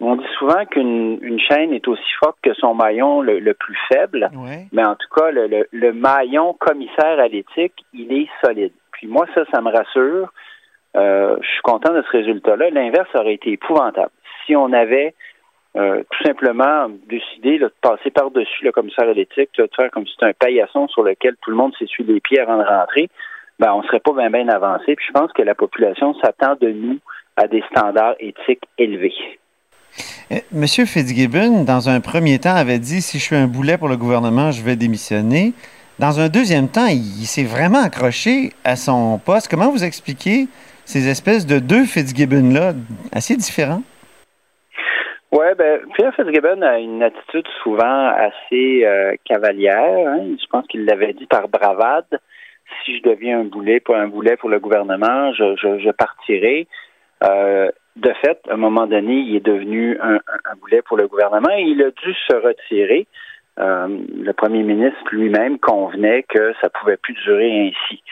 On 0.00 0.16
dit 0.16 0.32
souvent 0.38 0.66
qu'une 0.66 1.18
une 1.22 1.40
chaîne 1.40 1.72
est 1.72 1.88
aussi 1.88 2.12
forte 2.22 2.36
que 2.42 2.52
son 2.54 2.74
maillon 2.74 3.22
le, 3.22 3.38
le 3.38 3.54
plus 3.54 3.78
faible, 3.90 4.30
mais 4.72 4.84
en 4.84 4.96
tout 4.96 5.08
cas, 5.16 5.30
le, 5.30 5.46
le, 5.46 5.66
le 5.72 5.92
maillon 5.94 6.52
commissaire 6.52 7.18
à 7.18 7.28
l'éthique, 7.28 7.74
il 7.94 8.12
est 8.12 8.28
solide. 8.44 8.72
Puis 8.92 9.06
moi, 9.06 9.26
ça, 9.34 9.44
ça 9.52 9.62
me 9.62 9.70
rassure. 9.70 10.30
Euh, 10.96 11.36
je 11.40 11.48
suis 11.48 11.62
content 11.62 11.94
de 11.94 12.02
ce 12.02 12.10
résultat-là. 12.18 12.68
L'inverse 12.70 13.08
aurait 13.14 13.34
été 13.34 13.52
épouvantable. 13.52 14.10
Si 14.44 14.54
on 14.56 14.72
avait 14.74 15.14
euh, 15.76 16.02
tout 16.10 16.24
simplement 16.24 16.88
décidé 17.08 17.56
là, 17.56 17.68
de 17.68 17.74
passer 17.80 18.10
par-dessus 18.10 18.64
le 18.64 18.72
commissaire 18.72 19.08
à 19.08 19.12
l'éthique, 19.14 19.50
de 19.56 19.68
faire 19.74 19.90
comme 19.90 20.06
si 20.06 20.12
c'était 20.12 20.26
un 20.26 20.32
paillasson 20.32 20.88
sur 20.88 21.02
lequel 21.02 21.36
tout 21.40 21.50
le 21.50 21.56
monde 21.56 21.72
s'essuie 21.78 22.04
les 22.04 22.20
pieds 22.20 22.40
avant 22.40 22.58
de 22.58 22.64
rentrer, 22.64 23.08
ben, 23.60 23.72
on 23.74 23.82
serait 23.84 24.00
pas 24.00 24.12
bien 24.12 24.48
avancé. 24.48 24.96
Puis 24.96 25.06
je 25.06 25.12
pense 25.12 25.30
que 25.32 25.42
la 25.42 25.54
population 25.54 26.14
s'attend 26.14 26.56
de 26.60 26.70
nous 26.70 26.98
à 27.36 27.46
des 27.46 27.62
standards 27.70 28.16
éthiques 28.18 28.64
élevés. 28.78 29.14
Euh, 30.32 30.36
Monsieur 30.52 30.86
Fitzgibbon, 30.86 31.64
dans 31.64 31.88
un 31.88 32.00
premier 32.00 32.38
temps, 32.38 32.54
avait 32.54 32.78
dit 32.78 33.02
si 33.02 33.18
je 33.18 33.22
suis 33.22 33.36
un 33.36 33.46
boulet 33.46 33.76
pour 33.76 33.88
le 33.88 33.96
gouvernement, 33.96 34.50
je 34.50 34.62
vais 34.62 34.76
démissionner. 34.76 35.52
Dans 35.98 36.18
un 36.18 36.28
deuxième 36.28 36.68
temps, 36.68 36.86
il, 36.86 37.04
il 37.22 37.26
s'est 37.26 37.44
vraiment 37.44 37.82
accroché 37.84 38.52
à 38.64 38.76
son 38.76 39.18
poste. 39.18 39.48
Comment 39.50 39.70
vous 39.70 39.84
expliquez 39.84 40.48
ces 40.86 41.08
espèces 41.08 41.46
de 41.46 41.58
deux 41.58 41.84
Fitzgibbon-là, 41.84 42.72
assez 43.12 43.36
différents? 43.36 43.82
Oui, 45.32 45.46
ben, 45.56 45.80
Pierre 45.94 46.14
Fitzgibbon 46.14 46.62
a 46.62 46.78
une 46.78 47.02
attitude 47.02 47.46
souvent 47.62 48.08
assez 48.08 48.84
euh, 48.84 49.14
cavalière. 49.24 50.08
hein. 50.08 50.22
Je 50.40 50.46
pense 50.50 50.66
qu'il 50.66 50.84
l'avait 50.84 51.12
dit 51.12 51.26
par 51.26 51.48
bravade. 51.48 52.18
Si 52.84 52.98
je 52.98 53.02
deviens 53.02 53.40
un 53.40 53.44
boulet, 53.44 53.82
un 53.88 54.08
boulet 54.08 54.36
pour 54.36 54.48
le 54.48 54.58
gouvernement, 54.58 55.32
je, 55.32 55.56
je, 55.56 55.90
partirai. 55.90 56.66
Euh, 57.24 57.70
de 57.96 58.12
fait, 58.24 58.40
à 58.48 58.54
un 58.54 58.56
moment 58.56 58.86
donné, 58.86 59.14
il 59.14 59.36
est 59.36 59.44
devenu 59.44 59.98
un, 60.00 60.20
boulet 60.60 60.82
pour 60.82 60.96
le 60.96 61.06
gouvernement 61.08 61.50
et 61.50 61.62
il 61.62 61.82
a 61.82 61.90
dû 61.90 62.14
se 62.14 62.36
retirer. 62.36 63.06
Euh, 63.58 63.88
le 64.16 64.32
premier 64.32 64.62
ministre 64.62 65.00
lui-même 65.12 65.58
convenait 65.58 66.22
que 66.22 66.54
ça 66.60 66.70
pouvait 66.70 66.96
plus 66.96 67.14
durer 67.24 67.68
ainsi. 67.68 68.02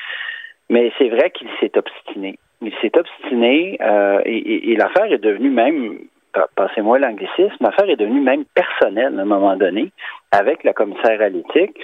Mais 0.69 0.93
c'est 0.99 1.09
vrai 1.09 1.31
qu'il 1.31 1.49
s'est 1.61 1.73
obstiné. 1.77 2.39
Il 2.61 2.73
s'est 2.83 2.97
obstiné 2.99 3.79
euh, 3.81 4.21
et, 4.27 4.75
l'affaire 4.77 5.11
est 5.11 5.19
devenue 5.23 5.51
même, 5.51 5.99
pa- 6.33 6.49
passez-moi 6.57 6.99
l'anglicisme, 6.99 7.57
l'affaire 7.61 7.89
est 7.89 7.97
devenue 7.97 8.21
même 8.21 8.45
personnelle 8.55 9.19
à 9.19 9.23
un 9.23 9.25
moment 9.25 9.57
donné 9.57 9.91
avec 10.33 10.65
la 10.65 10.73
commissaire 10.73 11.21
à 11.23 11.29
l'éthique. 11.29 11.79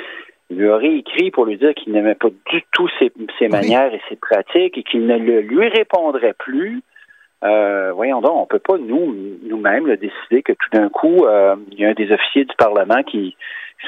Il 0.51 0.59
lui 0.59 0.69
aurait 0.69 0.97
écrit 0.97 1.31
pour 1.31 1.47
lui 1.47 1.57
dire 1.57 1.75
qu'il 1.75 1.93
n'aimait 1.93 2.15
pas 2.15 2.29
du 2.51 2.63
tout 2.73 2.89
ses, 2.99 3.13
ses 3.39 3.49
manières 3.49 3.95
et 3.95 4.01
ses 4.09 4.17
pratiques 4.17 4.77
et 4.77 4.83
qu'il 4.83 5.07
ne 5.07 5.17
le 5.17 5.41
lui 5.41 5.69
répondrait 5.69 6.35
plus. 6.39 6.83
Euh, 7.45 7.93
voyons 7.93 8.21
donc, 8.21 8.33
on 8.35 8.47
peut 8.47 8.59
pas 8.59 8.79
nous 8.79 9.15
nous-mêmes 9.43 9.97
décider 9.97 10.43
que 10.43 10.53
tout 10.53 10.71
d'un 10.73 10.89
coup 10.89 11.27
euh, 11.27 11.57
il 11.73 11.79
y 11.79 11.85
a 11.85 11.91
un 11.91 11.95
des 11.95 12.11
officiers 12.13 12.45
du 12.45 12.55
Parlement 12.57 13.03
qui 13.03 13.37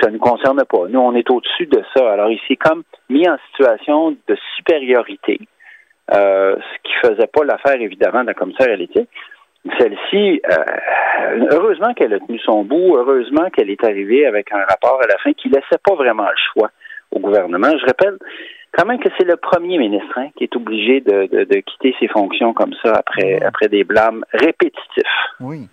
ça 0.02 0.10
nous 0.10 0.18
concerne 0.18 0.62
pas. 0.64 0.88
Nous, 0.88 0.98
on 0.98 1.14
est 1.14 1.30
au-dessus 1.30 1.66
de 1.66 1.82
ça. 1.94 2.10
Alors 2.10 2.30
il 2.30 2.38
s'est 2.46 2.56
comme 2.56 2.82
mis 3.08 3.26
en 3.28 3.38
situation 3.50 4.10
de 4.10 4.36
supériorité, 4.56 5.40
euh, 6.12 6.56
ce 6.56 6.82
qui 6.82 6.92
faisait 7.02 7.28
pas 7.28 7.44
l'affaire 7.44 7.80
évidemment 7.80 8.22
de 8.22 8.28
la 8.28 8.34
commissaire 8.34 8.70
à 8.70 8.76
l'éthique. 8.76 9.08
Celle-ci, 9.78 10.40
euh, 10.48 11.46
heureusement 11.50 11.92
qu'elle 11.94 12.14
a 12.14 12.20
tenu 12.20 12.38
son 12.40 12.64
bout, 12.64 12.96
heureusement 12.96 13.48
qu'elle 13.50 13.70
est 13.70 13.82
arrivée 13.84 14.26
avec 14.26 14.52
un 14.52 14.64
rapport 14.68 15.00
à 15.02 15.06
la 15.06 15.16
fin 15.18 15.32
qui 15.32 15.48
laissait 15.48 15.80
pas 15.84 15.94
vraiment 15.94 16.24
le 16.24 16.36
choix 16.52 16.70
au 17.10 17.18
gouvernement. 17.20 17.68
Je 17.78 17.86
rappelle 17.86 18.16
quand 18.72 18.86
même 18.86 18.98
que 18.98 19.08
c'est 19.18 19.24
le 19.26 19.36
premier 19.36 19.78
ministre 19.78 20.12
hein, 20.16 20.28
qui 20.36 20.44
est 20.44 20.54
obligé 20.56 21.00
de, 21.00 21.26
de- 21.26 21.44
de 21.44 21.60
quitter 21.60 21.94
ses 21.98 22.08
fonctions 22.08 22.52
comme 22.52 22.74
ça 22.82 22.92
après, 22.94 23.42
après 23.42 23.68
des 23.68 23.84
blâmes 23.84 24.24
répétitifs. 24.32 25.16
Oui. 25.40 25.68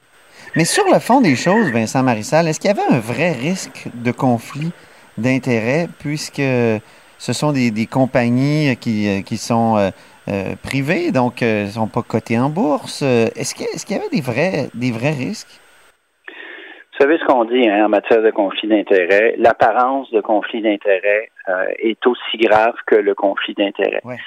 Mais 0.55 0.65
sur 0.65 0.85
le 0.91 0.99
fond 0.99 1.19
des 1.21 1.35
choses, 1.35 1.71
Vincent 1.71 2.03
Marissal, 2.03 2.47
est-ce 2.47 2.59
qu'il 2.59 2.69
y 2.69 2.73
avait 2.73 2.93
un 2.95 2.99
vrai 2.99 3.31
risque 3.31 3.87
de 3.93 4.11
conflit 4.11 4.71
d'intérêts 5.17 5.87
puisque 5.99 6.41
ce 7.17 7.33
sont 7.33 7.51
des, 7.51 7.71
des 7.71 7.85
compagnies 7.85 8.75
qui, 8.77 9.07
euh, 9.07 9.21
qui 9.21 9.37
sont 9.37 9.77
euh, 9.77 9.89
euh, 10.27 10.55
privées, 10.63 11.11
donc 11.11 11.41
ne 11.41 11.67
sont 11.67 11.87
pas 11.87 12.01
cotées 12.01 12.39
en 12.39 12.49
bourse? 12.49 13.01
Euh, 13.01 13.27
Est-ce 13.35 13.55
qu'il 13.55 13.95
y 13.95 13.99
avait 13.99 14.09
des 14.09 14.21
vrais, 14.21 14.69
des 14.73 14.91
vrais 14.91 15.11
risques? 15.11 15.59
Vous 16.27 16.99
savez 16.99 17.17
ce 17.17 17.25
qu'on 17.25 17.45
dit 17.45 17.67
hein, 17.67 17.85
en 17.85 17.89
matière 17.89 18.21
de 18.21 18.31
conflit 18.31 18.67
d'intérêts? 18.67 19.35
L'apparence 19.37 20.11
de 20.11 20.21
conflit 20.21 20.61
d'intérêts 20.61 21.29
euh, 21.49 21.65
est 21.79 22.05
aussi 22.05 22.37
grave 22.37 22.75
que 22.85 22.95
le 22.95 23.15
conflit 23.15 23.55
d'intérêts. 23.55 24.01
Ouais. 24.03 24.17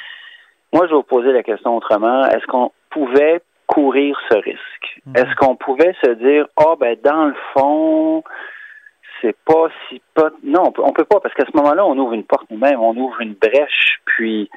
Moi, 0.73 0.87
je 0.87 0.91
vais 0.91 0.97
vous 0.97 1.03
poser 1.03 1.33
la 1.33 1.43
question 1.43 1.77
autrement. 1.77 2.25
Est-ce 2.27 2.45
qu'on 2.47 2.73
pouvait 2.91 3.41
courir 3.67 4.19
ce 4.31 4.37
risque? 4.37 5.01
Est-ce 5.15 5.35
qu'on 5.37 5.57
pouvait 5.57 5.95
se 6.05 6.11
dire, 6.11 6.47
ah, 6.57 6.75
ben, 6.79 6.97
dans 7.03 7.27
le 7.27 7.35
fond, 7.55 8.25
c'est 9.23 9.37
pas 9.45 9.69
si 9.89 10.03
pas. 10.15 10.31
Non, 10.45 10.65
on 10.67 10.73
peut, 10.73 10.83
on 10.85 10.93
peut 10.93 11.05
pas, 11.05 11.21
parce 11.21 11.35
qu'à 11.35 11.47
ce 11.51 11.57
moment-là, 11.57 11.87
on 11.87 11.97
ouvre 11.97 12.13
une 12.13 12.25
porte 12.25 12.51
nous-mêmes, 12.51 12.81
on 12.81 12.97
ouvre 12.97 13.21
une 13.21 13.35
brèche, 13.35 14.01
puis 14.05 14.51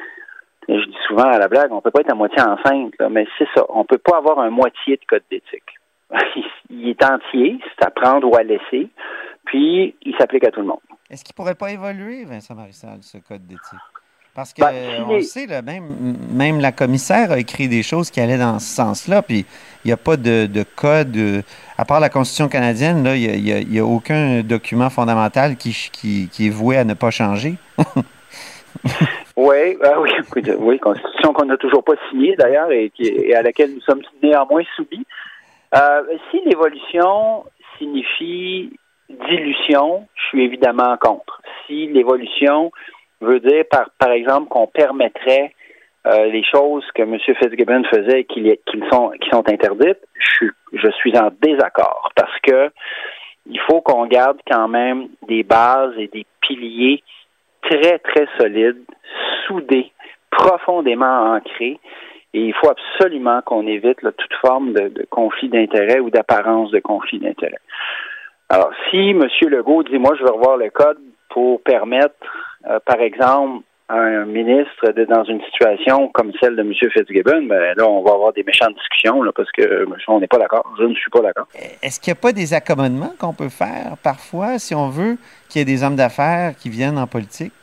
je 0.77 0.85
dis 0.85 0.97
souvent 1.07 1.23
à 1.23 1.39
la 1.39 1.47
blague, 1.47 1.71
on 1.71 1.81
peut 1.81 1.91
pas 1.91 2.01
être 2.01 2.11
à 2.11 2.15
moitié 2.15 2.41
enceinte, 2.41 2.93
là, 2.99 3.09
mais 3.09 3.25
c'est 3.37 3.47
ça. 3.55 3.65
On 3.69 3.85
peut 3.85 3.97
pas 3.97 4.17
avoir 4.17 4.39
un 4.39 4.49
moitié 4.49 4.97
de 4.97 5.05
code 5.07 5.23
d'éthique. 5.31 5.63
il 6.69 6.89
est 6.89 7.03
entier, 7.03 7.59
c'est 7.63 7.85
à 7.85 7.91
prendre 7.91 8.27
ou 8.27 8.35
à 8.35 8.43
laisser, 8.43 8.89
puis 9.45 9.95
il 10.01 10.15
s'applique 10.17 10.45
à 10.45 10.51
tout 10.51 10.61
le 10.61 10.67
monde. 10.67 10.79
Est-ce 11.09 11.23
qu'il 11.23 11.33
pourrait 11.33 11.55
pas 11.55 11.71
évoluer, 11.71 12.23
Vincent 12.25 12.55
Marissal, 12.55 12.99
ce 13.01 13.17
code 13.17 13.45
d'éthique? 13.47 13.79
Parce 14.35 14.53
que 14.53 14.61
Ben, 14.61 15.03
on 15.07 15.21
sait, 15.21 15.47
là, 15.47 15.61
même, 15.63 16.15
même 16.31 16.59
la 16.59 16.71
commissaire 16.71 17.31
a 17.31 17.39
écrit 17.39 17.67
des 17.67 17.81
choses 17.81 18.11
qui 18.11 18.21
allaient 18.21 18.37
dans 18.37 18.59
ce 18.59 18.75
sens-là, 18.75 19.23
puis 19.23 19.45
il 19.83 19.87
n'y 19.87 19.91
a 19.91 19.97
pas 19.97 20.17
de, 20.17 20.45
de 20.45 20.63
code, 20.63 21.17
euh, 21.17 21.41
à 21.77 21.85
part 21.85 21.99
la 21.99 22.09
Constitution 22.09 22.47
canadienne, 22.47 23.03
il 23.15 23.67
n'y 23.69 23.79
a, 23.79 23.85
aucun 23.85 24.41
document 24.41 24.91
fondamental 24.91 25.57
qui, 25.57 25.73
qui 25.91 26.47
est 26.47 26.49
voué 26.49 26.77
à 26.77 26.83
ne 26.83 26.93
pas 26.93 27.09
changer. 27.09 27.55
Oui, 29.41 29.77
ah 29.81 30.01
oui, 30.01 30.11
oui, 30.59 30.79
constitution 30.79 31.31
qu'on 31.31 31.45
n'a 31.45 31.55
toujours 31.55 31.81
pas 31.81 31.93
signée 32.09 32.35
d'ailleurs 32.35 32.69
et, 32.73 32.91
et 32.99 33.33
à 33.33 33.41
laquelle 33.41 33.73
nous 33.73 33.79
sommes 33.81 34.01
néanmoins 34.21 34.63
soumis. 34.75 35.05
Euh, 35.73 36.01
si 36.29 36.41
l'évolution 36.45 37.45
signifie 37.77 38.73
dilution, 39.09 40.07
je 40.13 40.23
suis 40.27 40.43
évidemment 40.43 40.97
contre. 40.97 41.41
Si 41.65 41.87
l'évolution 41.87 42.73
veut 43.21 43.39
dire, 43.39 43.63
par, 43.71 43.89
par 43.97 44.11
exemple, 44.11 44.49
qu'on 44.49 44.67
permettrait 44.67 45.55
euh, 46.05 46.25
les 46.25 46.43
choses 46.43 46.83
que 46.93 47.03
M. 47.03 47.17
Fitzgibbon 47.19 47.83
faisait 47.85 48.21
et 48.21 48.25
qui 48.25 48.43
sont, 48.91 49.11
qui 49.21 49.29
sont 49.29 49.47
interdites, 49.49 50.05
je 50.15 50.27
suis, 50.27 50.49
je 50.73 50.91
suis 50.91 51.17
en 51.17 51.31
désaccord 51.41 52.11
parce 52.13 52.37
que 52.41 52.71
il 53.45 53.59
faut 53.61 53.79
qu'on 53.79 54.05
garde 54.05 54.39
quand 54.45 54.67
même 54.67 55.07
des 55.29 55.43
bases 55.43 55.93
et 55.97 56.07
des 56.07 56.25
piliers 56.41 57.01
très, 57.61 57.99
très 57.99 58.27
solides, 58.39 58.83
soudés, 59.49 59.91
profondément 60.29 61.33
ancrés. 61.33 61.79
Et 62.33 62.41
il 62.41 62.53
faut 62.53 62.69
absolument 62.69 63.41
qu'on 63.41 63.65
évite 63.65 64.01
toute 64.01 64.33
forme 64.39 64.73
de, 64.73 65.05
conflit 65.09 65.49
d'intérêt 65.49 65.99
ou 65.99 66.11
d'apparence 66.11 66.69
de 66.69 66.79
conflit 66.79 67.19
d'intérêt. 67.19 67.57
Alors, 68.49 68.71
si 68.89 69.09
M. 69.09 69.27
Legault 69.49 69.83
dit, 69.83 69.97
moi, 69.97 70.13
je 70.17 70.23
veux 70.23 70.31
revoir 70.31 70.57
le 70.57 70.69
code 70.69 70.99
pour 71.29 71.61
permettre, 71.61 72.13
euh, 72.67 72.79
par 72.85 72.99
exemple, 72.99 73.63
à 73.89 73.95
un 73.95 74.25
ministre 74.25 74.91
d'être 74.91 75.09
dans 75.09 75.23
une 75.23 75.41
situation 75.45 76.09
comme 76.09 76.31
celle 76.39 76.55
de 76.55 76.61
M. 76.61 76.73
Fitzgibbon, 76.73 77.47
ben 77.47 77.73
là, 77.75 77.87
on 77.87 78.03
va 78.03 78.11
avoir 78.11 78.33
des 78.33 78.43
méchantes 78.43 78.75
discussions 78.75 79.23
parce 79.35 79.51
que 79.51 79.63
euh, 79.63 79.85
on 80.07 80.19
n'est 80.19 80.27
pas 80.27 80.37
d'accord. 80.37 80.71
Je 80.77 80.83
ne 80.83 80.93
suis 80.93 81.09
pas 81.09 81.21
d'accord. 81.21 81.47
Est-ce 81.81 81.99
qu'il 81.99 82.11
n'y 82.13 82.17
a 82.17 82.21
pas 82.21 82.31
des 82.31 82.53
accommodements 82.53 83.13
qu'on 83.19 83.33
peut 83.33 83.49
faire 83.49 83.97
parfois, 84.03 84.59
si 84.59 84.75
on 84.75 84.89
veut 84.89 85.17
qu'il 85.49 85.59
y 85.59 85.61
ait 85.63 85.65
des 85.65 85.83
hommes 85.83 85.95
d'affaires 85.95 86.53
qui 86.55 86.69
viennent 86.69 86.99
en 86.99 87.07
politique? 87.07 87.53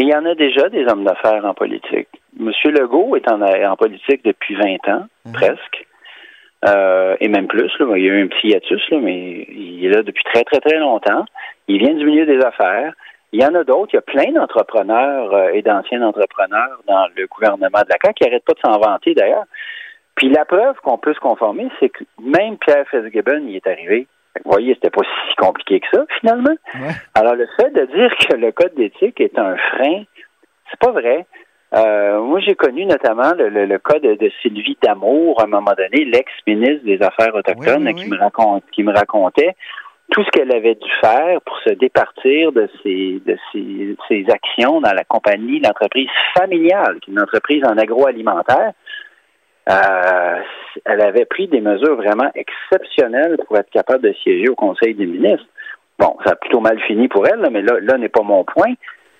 Et 0.00 0.04
il 0.04 0.08
y 0.08 0.14
en 0.14 0.24
a 0.24 0.34
déjà 0.34 0.70
des 0.70 0.86
hommes 0.86 1.04
d'affaires 1.04 1.44
en 1.44 1.52
politique. 1.52 2.08
M. 2.40 2.50
Legault 2.64 3.16
est 3.16 3.30
en, 3.30 3.42
en 3.42 3.76
politique 3.76 4.24
depuis 4.24 4.54
20 4.54 4.88
ans, 4.94 5.04
presque. 5.34 5.86
Euh, 6.66 7.16
et 7.20 7.28
même 7.28 7.46
plus. 7.46 7.70
Là. 7.78 7.86
Il 7.98 8.02
y 8.02 8.08
a 8.08 8.14
eu 8.14 8.24
un 8.24 8.28
petit 8.28 8.48
hiatus, 8.48 8.80
là, 8.88 8.98
mais 8.98 9.46
il 9.50 9.84
est 9.84 9.90
là 9.90 10.02
depuis 10.02 10.24
très, 10.24 10.42
très, 10.44 10.58
très 10.60 10.78
longtemps. 10.78 11.26
Il 11.68 11.80
vient 11.80 11.92
du 11.92 12.06
milieu 12.06 12.24
des 12.24 12.42
affaires. 12.42 12.94
Il 13.32 13.42
y 13.42 13.44
en 13.44 13.54
a 13.54 13.62
d'autres. 13.62 13.90
Il 13.92 13.96
y 13.96 13.98
a 13.98 14.00
plein 14.00 14.32
d'entrepreneurs 14.32 15.34
euh, 15.34 15.50
et 15.52 15.60
d'anciens 15.60 16.00
entrepreneurs 16.00 16.80
dans 16.88 17.06
le 17.14 17.26
gouvernement 17.26 17.68
de 17.68 17.90
la 17.90 17.98
CAQ 18.02 18.14
qui 18.14 18.24
n'arrêtent 18.24 18.46
pas 18.46 18.54
de 18.54 18.60
s'en 18.60 18.78
vanter, 18.80 19.12
d'ailleurs. 19.12 19.44
Puis 20.14 20.30
la 20.30 20.46
preuve 20.46 20.76
qu'on 20.82 20.96
peut 20.96 21.12
se 21.12 21.20
conformer, 21.20 21.68
c'est 21.78 21.90
que 21.90 22.04
même 22.22 22.56
Pierre 22.56 22.88
Fitzgibbon 22.88 23.46
y 23.48 23.56
est 23.56 23.66
arrivé. 23.66 24.06
Vous 24.44 24.50
voyez, 24.52 24.74
c'était 24.74 24.90
pas 24.90 25.02
si 25.02 25.36
compliqué 25.36 25.80
que 25.80 25.86
ça, 25.92 26.04
finalement. 26.20 26.54
Alors, 27.14 27.34
le 27.34 27.46
fait 27.56 27.70
de 27.70 27.84
dire 27.86 28.14
que 28.16 28.36
le 28.36 28.52
code 28.52 28.74
d'éthique 28.74 29.20
est 29.20 29.38
un 29.38 29.56
frein, 29.56 30.04
c'est 30.70 30.78
pas 30.78 30.92
vrai. 30.92 31.26
Euh, 31.74 32.20
moi, 32.20 32.40
j'ai 32.40 32.54
connu 32.54 32.84
notamment 32.84 33.32
le, 33.36 33.48
le- 33.48 33.66
le 33.66 33.78
cas 33.78 33.98
de, 34.00 34.14
de 34.14 34.30
Sylvie 34.42 34.76
Damour, 34.82 35.40
à 35.40 35.44
un 35.44 35.48
moment 35.48 35.72
donné, 35.76 36.04
l'ex-ministre 36.04 36.84
des 36.84 37.00
Affaires 37.02 37.34
autochtones, 37.34 37.84
Oui, 37.86 37.92
oui, 37.94 38.02
Qui, 38.04 38.08
me 38.10 38.18
raconte, 38.18 38.64
qui 38.72 38.82
me 38.82 38.92
racontait 38.92 39.54
tout 40.12 40.24
ce 40.24 40.30
qu'elle 40.30 40.52
avait 40.52 40.74
dû 40.74 40.90
faire 41.00 41.40
pour 41.42 41.56
se 41.60 41.70
départir 41.74 42.50
de 42.50 42.68
ses, 42.82 43.20
de 43.24 43.36
ses, 43.52 43.96
ses 44.08 44.26
actions 44.28 44.80
dans 44.80 44.92
la 44.92 45.04
compagnie, 45.04 45.60
l'entreprise 45.60 46.08
familiale, 46.36 46.98
qui 47.00 47.10
est 47.10 47.14
une 47.14 47.20
entreprise 47.20 47.62
en 47.64 47.78
agroalimentaire. 47.78 48.72
Euh, 49.70 50.36
elle 50.84 51.00
avait 51.00 51.24
pris 51.24 51.48
des 51.48 51.60
mesures 51.60 51.96
vraiment 51.96 52.30
exceptionnelles 52.34 53.36
pour 53.46 53.56
être 53.58 53.70
capable 53.70 54.02
de 54.04 54.12
siéger 54.22 54.48
au 54.48 54.54
Conseil 54.54 54.94
des 54.94 55.06
ministres. 55.06 55.46
Bon, 55.98 56.16
ça 56.24 56.32
a 56.32 56.36
plutôt 56.36 56.60
mal 56.60 56.78
fini 56.80 57.08
pour 57.08 57.26
elle, 57.26 57.46
mais 57.52 57.62
là, 57.62 57.74
là 57.82 57.98
n'est 57.98 58.08
pas 58.08 58.22
mon 58.22 58.44
point. 58.44 58.72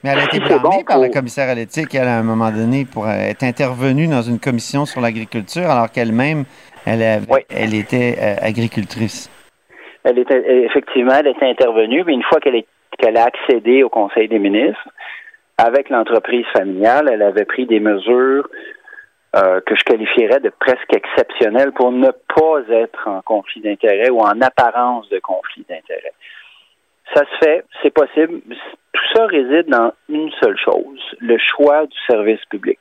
Mais 0.02 0.10
elle 0.10 0.20
a 0.20 0.24
été 0.24 0.36
Si 0.36 0.42
c'est 0.46 0.58
blâmée 0.58 0.62
bon 0.62 0.84
par 0.84 0.96
pour- 0.96 1.04
le 1.04 1.10
commissaire 1.10 1.48
à 1.50 1.54
l'éthique, 1.54 1.94
elle, 1.94 2.08
à 2.08 2.18
un 2.18 2.22
moment 2.22 2.50
donné, 2.50 2.86
pour 2.90 3.06
euh, 3.06 3.10
être 3.12 3.42
intervenue 3.42 4.06
dans 4.06 4.22
une 4.22 4.38
commission 4.40 4.86
sur 4.86 5.00
l'agriculture, 5.02 5.68
alors 5.70 5.90
qu'elle-même, 5.90 6.44
elle, 6.86 7.02
avait- 7.02 7.46
elle 7.54 7.74
était 7.74 8.16
euh, 8.18 8.36
agricultrice. 8.40 9.30
Elle 10.04 10.18
était 10.18 10.42
effectivement, 10.64 11.12
elle 11.18 11.26
était 11.26 11.44
intervenue, 11.46 12.02
mais 12.06 12.14
une 12.14 12.22
fois 12.22 12.40
qu'elle 12.40 13.16
a 13.18 13.24
accédé 13.24 13.82
au 13.82 13.90
Conseil 13.90 14.28
des 14.28 14.38
ministres, 14.38 14.88
avec 15.58 15.90
l'entreprise 15.90 16.46
familiale, 16.56 17.10
elle 17.12 17.20
avait 17.20 17.44
pris 17.44 17.66
des 17.66 17.80
mesures 17.80 18.48
euh, 19.36 19.60
que 19.60 19.76
je 19.76 19.84
qualifierais 19.84 20.40
de 20.40 20.50
presque 20.50 20.92
exceptionnelles 20.92 21.72
pour 21.72 21.92
ne 21.92 22.10
pas 22.10 22.62
être 22.68 23.06
en 23.06 23.22
conflit 23.22 23.60
d'intérêt 23.60 24.10
ou 24.10 24.20
en 24.20 24.40
apparence 24.40 25.08
de 25.08 25.20
conflit 25.20 25.64
d'intérêt. 25.68 26.12
Ça 27.14 27.22
se 27.24 27.44
fait, 27.44 27.64
c'est 27.82 27.94
possible. 27.94 28.40
Tout 28.92 29.02
ça 29.14 29.26
réside 29.26 29.68
dans 29.68 29.92
une 30.08 30.30
seule 30.42 30.58
chose, 30.58 31.00
le 31.20 31.38
choix 31.38 31.86
du 31.86 31.96
service 32.08 32.44
public. 32.46 32.78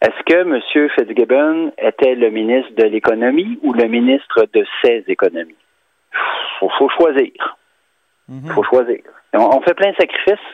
Est-ce 0.00 0.22
que 0.24 0.40
M. 0.40 0.60
Fitzgibbon 0.96 1.72
était 1.78 2.14
le 2.14 2.30
ministre 2.30 2.72
de 2.74 2.84
l'économie 2.84 3.58
ou 3.62 3.72
le 3.72 3.86
ministre 3.86 4.46
de 4.52 4.64
ses 4.82 5.04
économies? 5.08 5.54
Faut, 6.58 6.70
faut 6.78 6.88
choisir. 6.88 7.56
faut 8.54 8.62
choisir. 8.64 9.02
On, 9.34 9.58
on 9.58 9.60
fait 9.60 9.74
plein 9.74 9.90
de 9.90 9.96
sacrifices. 9.96 10.46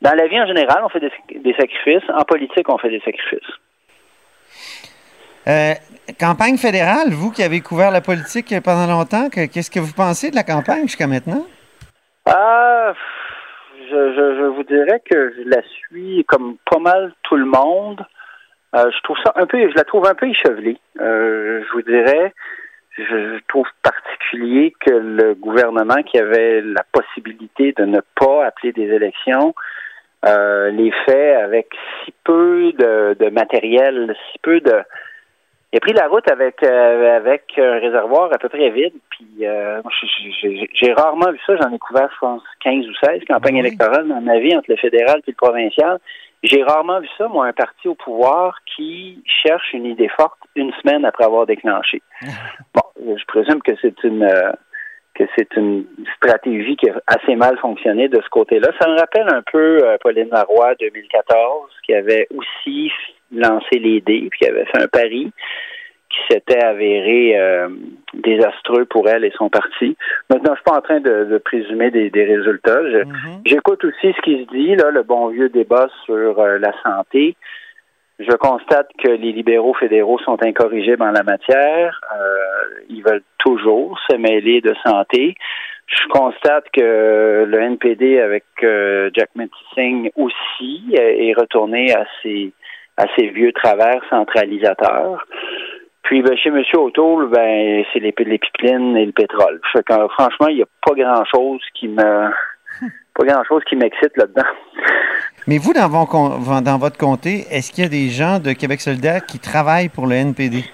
Dans 0.00 0.14
la 0.14 0.26
vie 0.26 0.40
en 0.40 0.46
général, 0.46 0.82
on 0.84 0.88
fait 0.88 1.00
des, 1.00 1.12
des 1.38 1.54
sacrifices. 1.54 2.08
En 2.10 2.24
politique, 2.24 2.68
on 2.68 2.78
fait 2.78 2.90
des 2.90 3.00
sacrifices. 3.00 3.50
Euh, 5.46 5.74
campagne 6.18 6.56
fédérale, 6.56 7.10
vous 7.10 7.30
qui 7.30 7.42
avez 7.42 7.60
couvert 7.60 7.90
la 7.90 8.00
politique 8.00 8.54
pendant 8.62 8.86
longtemps, 8.86 9.28
que- 9.28 9.46
qu'est-ce 9.46 9.70
que 9.70 9.80
vous 9.80 9.92
pensez 9.92 10.30
de 10.30 10.36
la 10.36 10.42
campagne 10.42 10.82
jusqu'à 10.82 11.06
maintenant? 11.06 11.44
Ah, 12.26 12.94
je, 13.90 14.14
je, 14.14 14.46
vous 14.46 14.64
dirais 14.64 15.02
que 15.10 15.34
je 15.36 15.48
la 15.48 15.62
suis 15.62 16.24
comme 16.26 16.56
pas 16.70 16.78
mal 16.78 17.12
tout 17.24 17.36
le 17.36 17.44
monde. 17.44 18.04
Euh, 18.74 18.90
je 18.90 19.00
trouve 19.02 19.16
ça 19.22 19.32
un 19.36 19.46
peu, 19.46 19.58
je 19.58 19.76
la 19.76 19.84
trouve 19.84 20.06
un 20.06 20.14
peu 20.14 20.28
échevelée. 20.28 20.78
Euh, 21.00 21.62
je 21.66 21.72
vous 21.72 21.82
dirais, 21.82 22.32
je, 22.96 23.38
trouve 23.48 23.66
particulier 23.82 24.72
que 24.80 24.92
le 24.92 25.34
gouvernement 25.34 26.02
qui 26.02 26.18
avait 26.18 26.62
la 26.62 26.84
possibilité 26.90 27.72
de 27.76 27.84
ne 27.84 28.00
pas 28.18 28.46
appeler 28.46 28.72
des 28.72 28.90
élections 28.90 29.54
les 30.26 30.90
fait 31.04 31.34
avec 31.34 31.68
si 32.02 32.14
peu 32.24 32.72
de 32.72 33.28
matériel, 33.28 34.16
si 34.32 34.38
peu 34.38 34.60
de. 34.60 34.72
Il 35.74 35.78
a 35.78 35.80
pris 35.80 35.92
la 35.92 36.06
route 36.06 36.30
avec 36.30 36.62
euh, 36.62 37.16
avec 37.16 37.58
un 37.58 37.80
réservoir 37.80 38.32
à 38.32 38.38
peu 38.38 38.48
près 38.48 38.70
vide. 38.70 38.92
Puis 39.10 39.44
euh, 39.44 39.82
j'ai- 40.72 40.92
rarement 40.92 41.32
vu 41.32 41.40
ça. 41.44 41.56
J'en 41.56 41.74
ai 41.74 41.80
couvert, 41.80 42.08
je 42.14 42.18
pense, 42.20 42.42
15 42.62 42.86
ou 42.86 42.94
16 43.02 43.22
campagnes 43.26 43.56
électorales 43.56 44.06
dans 44.06 44.20
ma 44.20 44.38
vie 44.38 44.56
entre 44.56 44.70
le 44.70 44.76
fédéral 44.76 45.18
et 45.26 45.32
le 45.32 45.34
provincial. 45.34 45.98
J'ai 46.44 46.62
rarement 46.62 47.00
vu 47.00 47.08
ça, 47.18 47.26
moi, 47.26 47.46
un 47.48 47.52
parti 47.52 47.88
au 47.88 47.96
pouvoir 47.96 48.60
qui 48.76 49.20
cherche 49.42 49.72
une 49.72 49.86
idée 49.86 50.06
forte 50.16 50.38
une 50.54 50.72
semaine 50.74 51.04
après 51.04 51.24
avoir 51.24 51.44
déclenché. 51.44 52.02
Bon, 52.74 53.16
je 53.16 53.24
présume 53.24 53.60
que 53.60 53.72
c'est 53.82 54.00
une 54.04 54.22
euh, 54.22 54.52
que 55.14 55.24
c'est 55.36 55.56
une 55.56 55.86
stratégie 56.16 56.76
qui 56.76 56.88
a 56.88 56.94
assez 57.08 57.34
mal 57.34 57.58
fonctionné 57.58 58.06
de 58.08 58.22
ce 58.22 58.28
côté-là. 58.28 58.68
Ça 58.80 58.88
me 58.88 58.96
rappelle 58.96 59.26
un 59.28 59.42
peu 59.50 59.80
Pauline 60.02 60.28
Marois 60.30 60.76
2014, 60.76 61.70
qui 61.84 61.94
avait 61.94 62.28
aussi 62.36 62.92
lancé 63.34 63.78
les 63.78 64.00
dés, 64.00 64.28
puis 64.30 64.38
qui 64.40 64.46
avait 64.48 64.64
fait 64.66 64.82
un 64.82 64.88
pari 64.88 65.30
qui 66.10 66.32
s'était 66.34 66.62
avéré 66.64 67.36
euh, 67.36 67.68
désastreux 68.12 68.84
pour 68.84 69.08
elle 69.08 69.24
et 69.24 69.32
son 69.36 69.48
parti. 69.48 69.96
Maintenant, 70.30 70.52
je 70.54 70.60
suis 70.60 70.64
pas 70.64 70.78
en 70.78 70.80
train 70.80 71.00
de, 71.00 71.24
de 71.24 71.38
présumer 71.38 71.90
des, 71.90 72.08
des 72.10 72.24
résultats. 72.24 72.80
Je- 72.90 73.02
J'écoute 73.46 73.84
aussi 73.84 74.12
ce 74.16 74.20
qui 74.22 74.44
se 74.44 74.50
dit, 74.52 74.76
là, 74.76 74.90
le 74.90 75.02
bon 75.02 75.28
vieux 75.28 75.48
débat 75.48 75.88
sur 76.04 76.38
euh, 76.38 76.58
la 76.58 76.72
santé. 76.84 77.34
Je 78.20 78.30
constate 78.36 78.90
que 79.02 79.08
les 79.10 79.32
libéraux 79.32 79.74
fédéraux 79.74 80.20
sont 80.20 80.40
incorrigibles 80.40 81.02
en 81.02 81.10
la 81.10 81.24
matière. 81.24 82.00
Euh, 82.16 82.84
ils 82.88 83.02
veulent 83.02 83.24
toujours 83.38 83.98
se 84.08 84.16
mêler 84.16 84.60
de 84.60 84.72
santé. 84.86 85.34
Je 85.88 86.06
constate 86.10 86.64
que 86.72 87.44
le 87.46 87.58
NPD 87.60 88.20
avec 88.20 88.44
Jack 88.62 89.30
Singh 89.74 90.10
aussi 90.16 90.84
est 90.94 91.34
retourné 91.36 91.92
à 91.92 92.06
ses, 92.22 92.52
à 92.96 93.06
ses 93.16 93.28
vieux 93.28 93.52
travers 93.52 94.02
centralisateurs. 94.08 95.24
Puis 96.02 96.22
ben, 96.22 96.36
chez 96.36 96.50
M. 96.50 96.62
O'Toole, 96.74 97.28
ben, 97.30 97.84
c'est 97.92 97.98
les, 97.98 98.14
les 98.18 98.38
pipelines 98.38 98.96
et 98.96 99.06
le 99.06 99.12
pétrole. 99.12 99.60
Fait 99.72 99.82
que, 99.82 99.92
euh, 99.92 100.08
franchement, 100.08 100.48
il 100.48 100.56
n'y 100.56 100.62
a 100.62 100.66
pas 100.86 100.94
grand 100.94 101.24
chose 101.24 101.60
qui 101.74 101.88
me 101.88 102.30
pas 103.14 103.24
grand 103.26 103.44
chose 103.44 103.62
qui 103.68 103.76
m'excite 103.76 104.16
là-dedans. 104.16 104.48
Mais 105.46 105.58
vous, 105.58 105.72
dans, 105.72 105.88
vos 105.88 106.60
dans 106.60 106.78
votre 106.78 106.98
comté, 106.98 107.44
est-ce 107.50 107.72
qu'il 107.72 107.84
y 107.84 107.86
a 107.86 107.90
des 107.90 108.08
gens 108.08 108.38
de 108.38 108.52
Québec 108.52 108.80
solidaire 108.80 109.24
qui 109.24 109.38
travaillent 109.38 109.88
pour 109.88 110.06
le 110.06 110.14
NPD? 110.14 110.64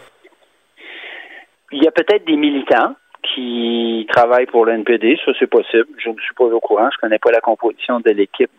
Il 1.73 1.83
y 1.83 1.89
a 1.89 1.91
peut-être 1.91 2.27
des 2.27 2.37
militants 2.37 2.95
qui 3.23 4.07
travaillent 4.13 4.47
pour 4.47 4.65
le 4.65 4.73
NPD, 4.73 5.19
ça 5.25 5.33
c'est 5.39 5.47
possible. 5.47 5.87
Je 5.99 6.09
ne 6.11 6.15
suis 6.19 6.35
pas 6.35 6.45
au 6.45 6.61
courant, 6.61 6.89
je 6.93 6.99
connais 7.01 7.19
pas 7.19 7.31
la 7.31 7.41
composition 7.41 8.01
de 8.01 8.11
l'équipe 8.11 8.51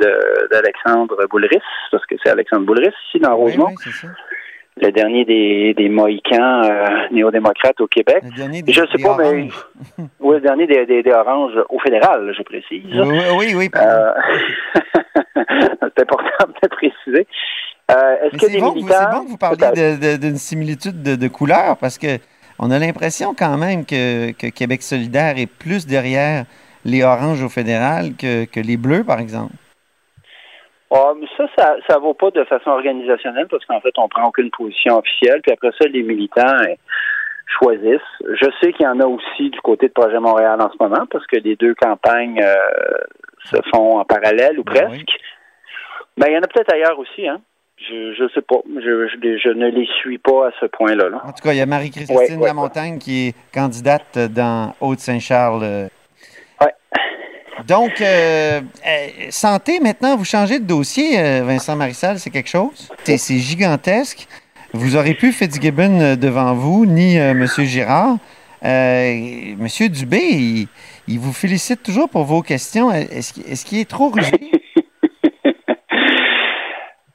d'Alexandre 0.51 1.17
Boulris, 1.29 1.61
parce 1.91 2.05
que 2.05 2.15
c'est 2.23 2.29
Alexandre 2.31 2.65
Boulris 2.65 2.89
ici 3.09 3.19
dans 3.19 3.35
Rosemont. 3.35 3.73
Le 4.81 4.89
dernier 4.91 5.25
des, 5.25 5.73
des 5.73 5.89
Mohicans 5.89 6.63
euh, 6.63 6.87
néo-démocrates 7.11 7.81
au 7.81 7.87
Québec. 7.87 8.23
des- 8.23 8.71
je 8.71 8.79
sais 8.85 8.97
des 8.97 9.03
pas, 9.03 9.17
mais. 9.17 9.49
Oui, 10.21 10.35
le 10.35 10.41
dernier 10.41 10.65
des, 10.65 10.85
des, 10.85 11.03
des 11.03 11.11
Oranges 11.11 11.59
au 11.69 11.77
fédéral, 11.79 12.33
je 12.35 12.41
précise. 12.41 12.85
Oui, 12.93 13.19
oui, 13.37 13.53
oui. 13.55 13.69
Euh, 13.75 14.13
c'est 15.35 16.01
important 16.03 16.47
de 16.63 16.67
préciser. 16.69 17.27
Euh, 17.91 18.15
Est-ce 18.23 18.37
que 18.37 18.49
c'est 18.51 18.59
bon, 18.59 18.67
que 18.73 18.79
vous- 18.79 18.85
militants. 18.85 18.95
c'est 18.97 19.17
bon 19.17 19.25
que 19.25 19.29
vous 19.29 19.37
parliez 19.37 20.17
d'une 20.17 20.37
similitude 20.37 21.03
de, 21.03 21.15
de 21.17 21.27
couleurs 21.27 21.75
parce 21.77 21.97
que 21.97 22.07
on 22.61 22.71
a 22.71 22.79
l'impression 22.79 23.33
quand 23.37 23.57
même 23.57 23.85
que, 23.85 24.31
que 24.33 24.47
Québec 24.47 24.83
solidaire 24.83 25.37
est 25.37 25.51
plus 25.51 25.87
derrière 25.87 26.45
les 26.85 27.03
oranges 27.03 27.43
au 27.43 27.49
fédéral 27.49 28.15
que, 28.17 28.45
que 28.45 28.59
les 28.59 28.77
bleus, 28.77 29.03
par 29.03 29.19
exemple. 29.19 29.53
Ah, 30.93 31.13
mais 31.19 31.27
ça, 31.37 31.45
ça, 31.57 31.75
ça 31.87 31.97
vaut 31.99 32.13
pas 32.13 32.31
de 32.31 32.43
façon 32.43 32.69
organisationnelle 32.69 33.47
parce 33.49 33.65
qu'en 33.65 33.79
fait, 33.81 33.93
on 33.97 34.09
prend 34.09 34.27
aucune 34.27 34.51
position 34.51 34.97
officielle. 34.97 35.41
Puis 35.41 35.53
après 35.53 35.71
ça, 35.79 35.87
les 35.87 36.03
militants 36.03 36.41
euh, 36.67 36.75
choisissent. 37.59 38.01
Je 38.41 38.49
sais 38.61 38.73
qu'il 38.73 38.85
y 38.85 38.89
en 38.89 38.99
a 38.99 39.05
aussi 39.05 39.49
du 39.49 39.59
côté 39.61 39.87
de 39.87 39.93
Projet 39.93 40.19
Montréal 40.19 40.61
en 40.61 40.69
ce 40.69 40.77
moment 40.79 41.05
parce 41.09 41.25
que 41.27 41.37
les 41.37 41.55
deux 41.55 41.75
campagnes 41.75 42.41
euh, 42.43 42.55
se 43.45 43.57
font 43.73 43.99
en 43.99 44.05
parallèle 44.05 44.59
ou 44.59 44.63
presque. 44.63 45.17
Mais 46.17 46.27
il 46.27 46.33
y 46.33 46.37
en 46.37 46.41
a 46.41 46.47
peut-être 46.47 46.73
ailleurs 46.73 46.99
aussi, 46.99 47.27
hein. 47.27 47.41
Je, 47.89 48.13
je 48.13 48.33
sais 48.33 48.41
pas. 48.41 48.57
Je, 48.75 49.07
je, 49.07 49.37
je 49.43 49.49
ne 49.49 49.67
les 49.67 49.87
suis 49.99 50.17
pas 50.17 50.47
à 50.47 50.51
ce 50.59 50.65
point-là. 50.67 51.09
Là. 51.09 51.21
En 51.25 51.31
tout 51.31 51.43
cas, 51.43 51.53
il 51.53 51.57
y 51.57 51.61
a 51.61 51.65
Marie-Christine 51.65 52.15
Ouais, 52.15 52.35
ouais, 52.35 52.47
Lamontagne 52.47 52.97
qui 52.99 53.27
est 53.27 53.35
candidate 53.53 54.17
dans 54.17 54.75
Haute-Saint-Charles. 54.79 55.89
Donc, 57.67 58.01
euh, 58.01 58.61
euh, 58.87 59.07
santé, 59.29 59.79
maintenant, 59.79 60.15
vous 60.15 60.25
changez 60.25 60.59
de 60.59 60.65
dossier, 60.65 61.19
euh, 61.19 61.43
Vincent 61.45 61.75
Marissal, 61.75 62.17
c'est 62.17 62.29
quelque 62.29 62.49
chose? 62.49 62.89
C'est 63.03 63.17
c'est 63.17 63.37
gigantesque. 63.37 64.27
Vous 64.73 64.95
aurez 64.95 65.13
pu 65.13 65.31
Fitzgibbon 65.31 65.99
euh, 65.99 66.15
devant 66.15 66.53
vous, 66.53 66.85
ni 66.85 67.19
euh, 67.19 67.31
M. 67.31 67.45
Girard. 67.59 68.17
Euh, 68.63 69.55
M. 69.59 69.67
Dubé, 69.89 70.19
il, 70.21 70.67
il 71.07 71.19
vous 71.19 71.33
félicite 71.33 71.83
toujours 71.83 72.09
pour 72.09 72.23
vos 72.23 72.41
questions. 72.41 72.91
Est-ce 72.91 73.33
qu'il 73.33 73.43
est, 73.51 73.63
qu'il 73.63 73.79
est 73.79 73.89
trop 73.89 74.09
rusé? 74.09 74.31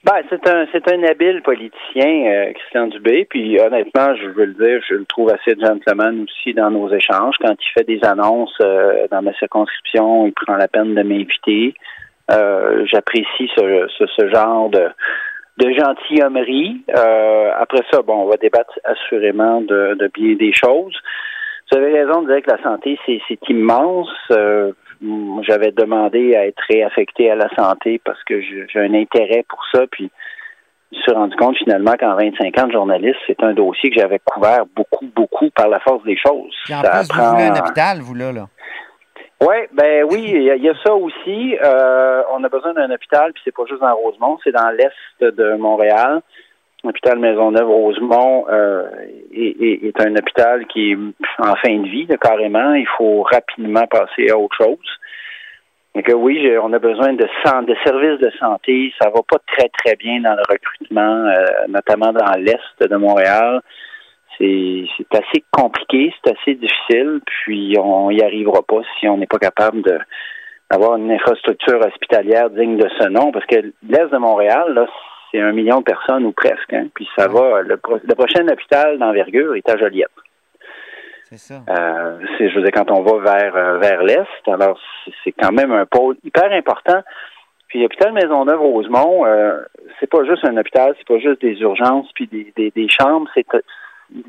Ben, 0.07 0.23
c'est 0.31 0.47
un 0.49 0.69
c'est 0.71 0.89
un 0.93 1.03
habile 1.03 1.43
politicien, 1.43 2.27
euh, 2.27 2.53
Christian 2.53 2.87
Dubé. 2.87 3.27
Puis 3.29 3.59
honnêtement, 3.59 4.15
je 4.15 4.29
veux 4.29 4.45
le 4.45 4.55
dire, 4.55 4.81
je 4.89 4.95
le 4.95 5.05
trouve 5.05 5.33
assez 5.33 5.59
gentleman 5.61 6.23
aussi 6.23 6.55
dans 6.55 6.71
nos 6.71 6.89
échanges. 6.95 7.35
Quand 7.41 7.55
il 7.59 7.73
fait 7.77 7.83
des 7.83 7.99
annonces 8.05 8.57
euh, 8.63 9.09
dans 9.11 9.21
ma 9.21 9.33
circonscription, 9.33 10.29
il 10.29 10.33
prend 10.33 10.55
la 10.55 10.69
peine 10.69 10.95
de 10.95 11.03
m'inviter. 11.03 11.75
Euh, 12.31 12.87
J'apprécie 12.87 13.51
ce, 13.57 13.89
ce, 13.99 14.07
ce 14.07 14.29
genre 14.29 14.71
de 14.71 14.89
de 15.57 15.73
gentilhommerie. 15.73 16.83
Euh, 16.95 17.51
après 17.59 17.83
ça, 17.91 18.01
bon, 18.03 18.27
on 18.27 18.29
va 18.29 18.37
débattre 18.37 18.79
assurément 18.85 19.61
de, 19.61 19.97
de 19.99 20.09
bien 20.15 20.37
des 20.37 20.53
choses. 20.53 20.97
Vous 21.73 21.79
avez 21.79 22.05
raison 22.05 22.23
de 22.23 22.33
dire 22.33 22.43
que 22.45 22.53
la 22.53 22.63
santé, 22.63 22.97
c'est 23.07 23.21
c'est 23.27 23.49
immense. 23.49 24.15
J'avais 25.43 25.73
demandé 25.73 26.35
à 26.37 26.47
être 26.47 26.63
réaffecté 26.69 27.31
à 27.31 27.35
la 27.37 27.49
santé 27.55 28.01
parce 28.05 28.23
que 28.25 28.41
j'ai 28.41 28.67
un 28.81 28.95
intérêt 28.95 29.45
pour 29.49 29.63
ça. 29.73 29.83
Puis 29.91 30.11
je 30.93 30.97
me 30.99 31.03
suis 31.03 31.13
rendu 31.13 31.37
compte 31.37 31.57
finalement 31.59 31.95
qu'en 31.99 32.15
25 32.17 32.59
ans 32.59 32.67
de 32.69 32.73
journaliste, 32.73 33.19
c'est 33.27 33.43
un 33.43 33.53
dossier 33.53 33.91
que 33.91 34.01
j'avais 34.01 34.21
couvert 34.25 34.65
beaucoup, 34.75 35.07
beaucoup 35.15 35.51
par 35.51 35.69
la 35.69 35.81
force 35.81 36.03
des 36.05 36.17
choses. 36.17 36.55
Puis 36.65 36.75
en 36.75 36.83
Ça 36.83 36.91
plus, 37.01 37.09
vous 37.15 37.31
voulez 37.31 37.45
un 37.45 37.57
hôpital, 37.61 37.99
vous, 38.01 38.15
là, 38.15 38.33
là. 38.33 38.47
oui, 39.43 39.57
ben 39.73 40.05
oui, 40.11 40.25
il 40.29 40.43
y, 40.45 40.51
a- 40.51 40.57
il 40.57 40.63
y 40.65 40.69
a 40.71 40.75
ça 40.85 40.95
aussi. 40.95 41.57
Euh, 41.63 42.23
on 42.33 42.43
a 42.45 42.49
besoin 42.49 42.73
d'un 42.73 42.91
hôpital, 42.91 43.33
puis 43.33 43.43
c'est 43.45 43.55
pas 43.55 43.65
juste 43.69 43.81
dans 43.83 43.95
Rosemont, 43.95 44.39
c'est 44.45 44.53
dans 44.53 44.71
l'est 44.71 44.91
de 45.21 45.57
Montréal. 45.57 46.21
L'hôpital 46.87 47.19
Maisonneuve-Rosemont 47.19 48.47
euh, 48.49 48.89
est, 49.33 50.01
un 50.01 50.15
hôpital 50.15 50.67
qui 50.67 50.93
est 50.93 50.99
en 51.39 51.55
fin 51.57 51.77
de 51.79 51.89
vie, 51.89 52.07
carrément. 52.21 52.75
Il 52.75 52.87
faut 52.97 53.23
rapidement 53.23 53.87
passer 53.87 54.31
à 54.31 54.39
autre 54.39 54.57
chose. 54.57 56.03
Que 56.05 56.13
oui, 56.13 56.49
on 56.63 56.73
a 56.75 56.79
besoin 56.79 57.15
de, 57.15 57.27
services 57.43 58.21
de 58.21 58.31
santé. 58.39 58.93
Ça 59.01 59.09
va 59.09 59.21
pas 59.29 59.39
très, 59.47 59.69
très 59.71 59.97
bien 59.97 60.21
dans 60.21 60.35
le 60.35 60.43
recrutement, 60.49 61.27
euh, 61.27 61.67
notamment 61.69 62.13
dans 62.13 62.33
l'Est 62.39 62.89
de 62.89 62.97
Montréal. 62.97 63.63
C'est 64.39 64.87
assez 65.15 65.43
compliqué, 65.51 66.13
c'est 66.23 66.37
assez 66.39 66.55
difficile, 66.55 67.21
puis 67.25 67.75
on 67.79 68.11
y 68.11 68.23
arrivera 68.23 68.63
pas 68.63 68.83
si 69.01 69.09
on 69.09 69.17
n'est 69.17 69.27
pas 69.27 69.39
capable 69.39 69.81
d'avoir 70.71 70.97
une 70.97 71.11
infrastructure 71.11 71.81
hospitalière 71.81 72.51
digne 72.51 72.77
de 72.77 72.89
ce 73.01 73.09
nom, 73.09 73.33
parce 73.33 73.47
que 73.47 73.57
l'Est 73.89 74.09
de 74.13 74.19
Montréal, 74.19 74.75
là, 74.75 74.87
c'est 75.31 75.41
un 75.41 75.53
million 75.53 75.79
de 75.79 75.85
personnes 75.85 76.25
ou 76.25 76.33
presque, 76.33 76.73
hein, 76.73 76.87
puis 76.95 77.09
ça 77.17 77.29
va, 77.29 77.63
le, 77.63 77.77
pro- 77.77 78.01
le 78.03 78.15
prochain 78.15 78.47
hôpital 78.49 78.99
d'envergure 78.99 79.55
est 79.55 79.69
à 79.69 79.77
Joliette. 79.77 80.11
C'est 81.25 81.39
ça. 81.39 81.61
Euh, 81.69 82.19
je 82.39 82.55
veux 82.55 82.63
dire, 82.63 82.71
quand 82.73 82.91
on 82.91 83.03
va 83.03 83.19
vers 83.19 83.57
euh, 83.57 83.79
vers 83.79 84.03
l'est, 84.05 84.49
alors 84.49 84.79
c'est, 85.25 85.33
quand 85.33 85.53
même 85.53 85.73
un 85.73 85.85
pôle 85.85 86.17
hyper 86.23 86.53
important. 86.53 87.03
Puis 87.69 87.83
l'hôpital 87.83 88.13
Maisonneuve-Rosemont, 88.13 89.27
euh, 89.27 89.61
c'est 89.99 90.09
pas 90.09 90.25
juste 90.25 90.45
un 90.45 90.57
hôpital, 90.57 90.95
c'est 90.97 91.09
pas 91.09 91.19
juste 91.19 91.41
des 91.41 91.61
urgences 91.61 92.09
puis 92.15 92.29
des, 92.29 92.53
des, 92.57 92.71
des 92.71 92.89
chambres, 92.89 93.29
c'est 93.35 93.45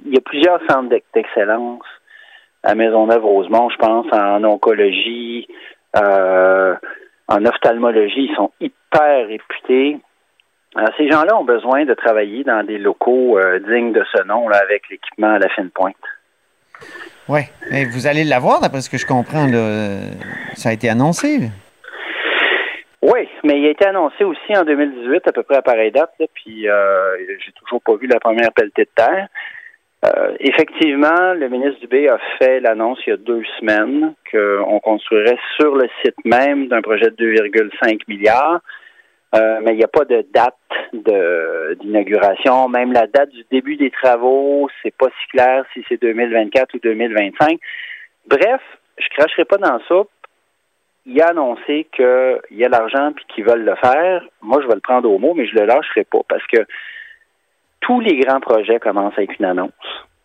il 0.05 0.12
y 0.12 0.17
a 0.17 0.21
plusieurs 0.21 0.60
centres 0.67 0.89
d'ex- 0.89 1.05
d'excellence 1.13 1.83
à 2.63 2.73
Maisonneuve-Rosemont, 2.73 3.69
je 3.69 3.77
pense, 3.77 4.07
en 4.12 4.43
oncologie, 4.43 5.47
euh, 5.95 6.75
en 7.27 7.45
ophtalmologie, 7.45 8.29
ils 8.31 8.36
sont 8.36 8.51
hyper 8.60 9.27
réputés. 9.27 9.99
Alors, 10.75 10.89
ces 10.97 11.10
gens-là 11.10 11.38
ont 11.38 11.45
besoin 11.45 11.86
de 11.86 11.93
travailler 11.93 12.43
dans 12.43 12.65
des 12.65 12.77
locaux 12.77 13.39
euh, 13.39 13.60
dignes 13.60 13.93
de 13.93 14.03
ce 14.15 14.23
nom, 14.23 14.47
là, 14.49 14.58
avec 14.62 14.89
l'équipement 14.89 15.34
à 15.34 15.39
la 15.39 15.49
fine 15.49 15.69
pointe. 15.69 15.95
Oui. 17.30 17.41
Mais 17.71 17.86
vous 17.86 18.08
allez 18.08 18.23
l'avoir, 18.23 18.62
d'après 18.62 18.82
ce 18.82 18.89
que 18.89 18.97
je 18.97 19.06
comprends. 19.06 19.47
Là. 19.47 19.99
Ça 20.56 20.69
a 20.69 20.73
été 20.73 20.89
annoncé. 20.89 21.49
Oui, 23.01 23.30
mais 23.43 23.60
il 23.60 23.67
a 23.67 23.69
été 23.69 23.86
annoncé 23.86 24.23
aussi 24.23 24.58
en 24.58 24.63
2018, 24.65 25.27
à 25.27 25.32
peu 25.32 25.43
près 25.43 25.58
à 25.58 25.62
pareille 25.62 25.91
date, 25.91 26.12
là, 26.19 26.25
puis 26.34 26.67
euh, 26.67 27.17
j'ai 27.39 27.51
toujours 27.53 27.82
pas 27.82 27.95
vu 27.95 28.08
la 28.08 28.19
première 28.19 28.51
pelletée 28.53 28.84
de 28.84 28.89
terre. 28.95 29.27
Euh, 30.06 30.36
effectivement, 30.39 31.34
le 31.34 31.47
ministre 31.47 31.80
Dubé 31.80 32.08
a 32.08 32.19
fait 32.38 32.60
l'annonce 32.60 32.99
il 33.08 33.12
y 33.12 33.13
a 33.13 33.17
deux 33.17 33.43
semaines 33.60 34.13
qu'on 34.32 34.80
construirait 34.80 35.38
sur 35.56 35.75
le 35.75 35.88
site 36.03 36.17
même 36.25 36.67
d'un 36.67 36.82
projet 36.82 37.10
de 37.10 37.15
2,5 37.15 38.01
milliards. 38.08 38.60
Euh, 39.35 39.59
mais 39.61 39.73
il 39.73 39.77
n'y 39.77 39.83
a 39.83 39.89
pas 39.89 40.05
de 40.05 40.25
date 40.33 40.55
d'inauguration. 40.93 42.69
Même 42.69 42.93
la 42.93 43.07
date 43.07 43.29
du 43.29 43.43
début 43.51 43.75
des 43.75 43.91
travaux, 43.91 44.69
c'est 44.81 44.95
pas 44.95 45.07
si 45.07 45.27
clair 45.29 45.65
si 45.73 45.83
c'est 45.89 46.01
2024 46.01 46.75
ou 46.75 46.79
2025. 46.79 47.59
Bref, 48.27 48.61
je 48.97 49.07
cracherai 49.17 49.45
pas 49.45 49.57
dans 49.57 49.79
ça. 49.87 50.03
Il 51.05 51.21
a 51.21 51.29
annoncé 51.29 51.87
qu'il 51.93 52.39
y 52.51 52.65
a 52.65 52.69
l'argent 52.69 53.11
puis 53.13 53.25
qu'ils 53.33 53.45
veulent 53.45 53.63
le 53.63 53.75
faire. 53.75 54.23
Moi, 54.41 54.61
je 54.61 54.67
vais 54.67 54.75
le 54.75 54.81
prendre 54.81 55.09
au 55.09 55.17
mot, 55.17 55.33
mais 55.33 55.45
je 55.45 55.55
le 55.55 55.65
lâcherai 55.65 56.03
pas 56.03 56.19
parce 56.27 56.45
que 56.47 56.65
tous 57.81 57.99
les 57.99 58.17
grands 58.19 58.39
projets 58.39 58.79
commencent 58.79 59.17
avec 59.17 59.37
une 59.39 59.45
annonce. 59.45 59.71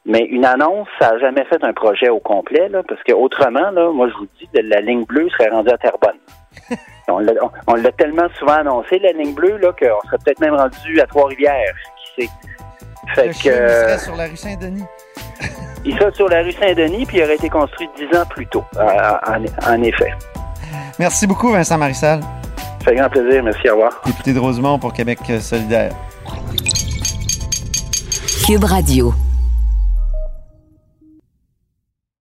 Mais 0.05 0.21
une 0.21 0.45
annonce, 0.45 0.89
ça 1.01 1.13
n'a 1.13 1.19
jamais 1.21 1.45
fait 1.45 1.63
un 1.63 1.73
projet 1.73 2.09
au 2.09 2.19
complet, 2.19 2.69
là, 2.69 2.83
parce 2.83 3.03
que 3.05 3.13
autrement, 3.13 3.71
là, 3.71 3.93
moi 3.93 4.09
je 4.09 4.15
vous 4.15 4.27
dis, 4.39 4.49
la 4.53 4.81
ligne 4.81 5.05
bleue 5.05 5.29
serait 5.31 5.51
rendue 5.51 5.71
à 5.71 5.79
Terrebonne. 5.79 6.19
On 7.09 7.75
l'a 7.75 7.93
tellement 7.93 8.29
souvent 8.39 8.55
annoncé, 8.55 8.99
la 8.99 9.13
ligne 9.13 9.35
bleue, 9.35 9.59
là, 9.59 9.73
qu'on 9.73 10.07
serait 10.09 10.19
peut-être 10.25 10.41
même 10.41 10.55
rendu 10.55 11.01
à 11.01 11.07
Trois-Rivières, 11.07 11.75
qui 12.17 12.23
sait? 12.23 12.31
Fait 13.15 13.27
Le 13.27 13.33
que, 13.33 13.39
chien, 13.39 13.53
il 13.53 13.59
euh, 13.59 13.89
serait 13.89 13.99
sur 13.99 14.17
la 14.17 14.25
rue 14.27 14.37
Saint-Denis. 14.37 14.85
il 15.85 15.99
serait 15.99 16.13
sur 16.13 16.29
la 16.29 16.43
rue 16.43 16.53
Saint-Denis, 16.53 17.05
puis 17.07 17.19
il 17.19 17.25
aurait 17.25 17.35
été 17.35 17.49
construit 17.49 17.89
dix 17.97 18.17
ans 18.17 18.25
plus 18.31 18.47
tôt, 18.47 18.65
euh, 18.77 19.13
en, 19.27 19.73
en 19.73 19.83
effet. 19.83 20.13
Merci 20.99 21.27
beaucoup, 21.27 21.51
Vincent 21.51 21.79
Marissal, 21.79 22.21
Ça 22.21 22.85
fait 22.85 22.95
grand 22.95 23.09
plaisir, 23.09 23.43
merci, 23.43 23.69
au 23.69 23.75
revoir. 23.75 24.01
député 24.07 24.33
de 24.33 24.39
Rosemont 24.39 24.79
pour 24.79 24.93
Québec 24.93 25.19
solidaire. 25.41 25.93
Cube 28.47 28.65
Radio. 28.65 29.13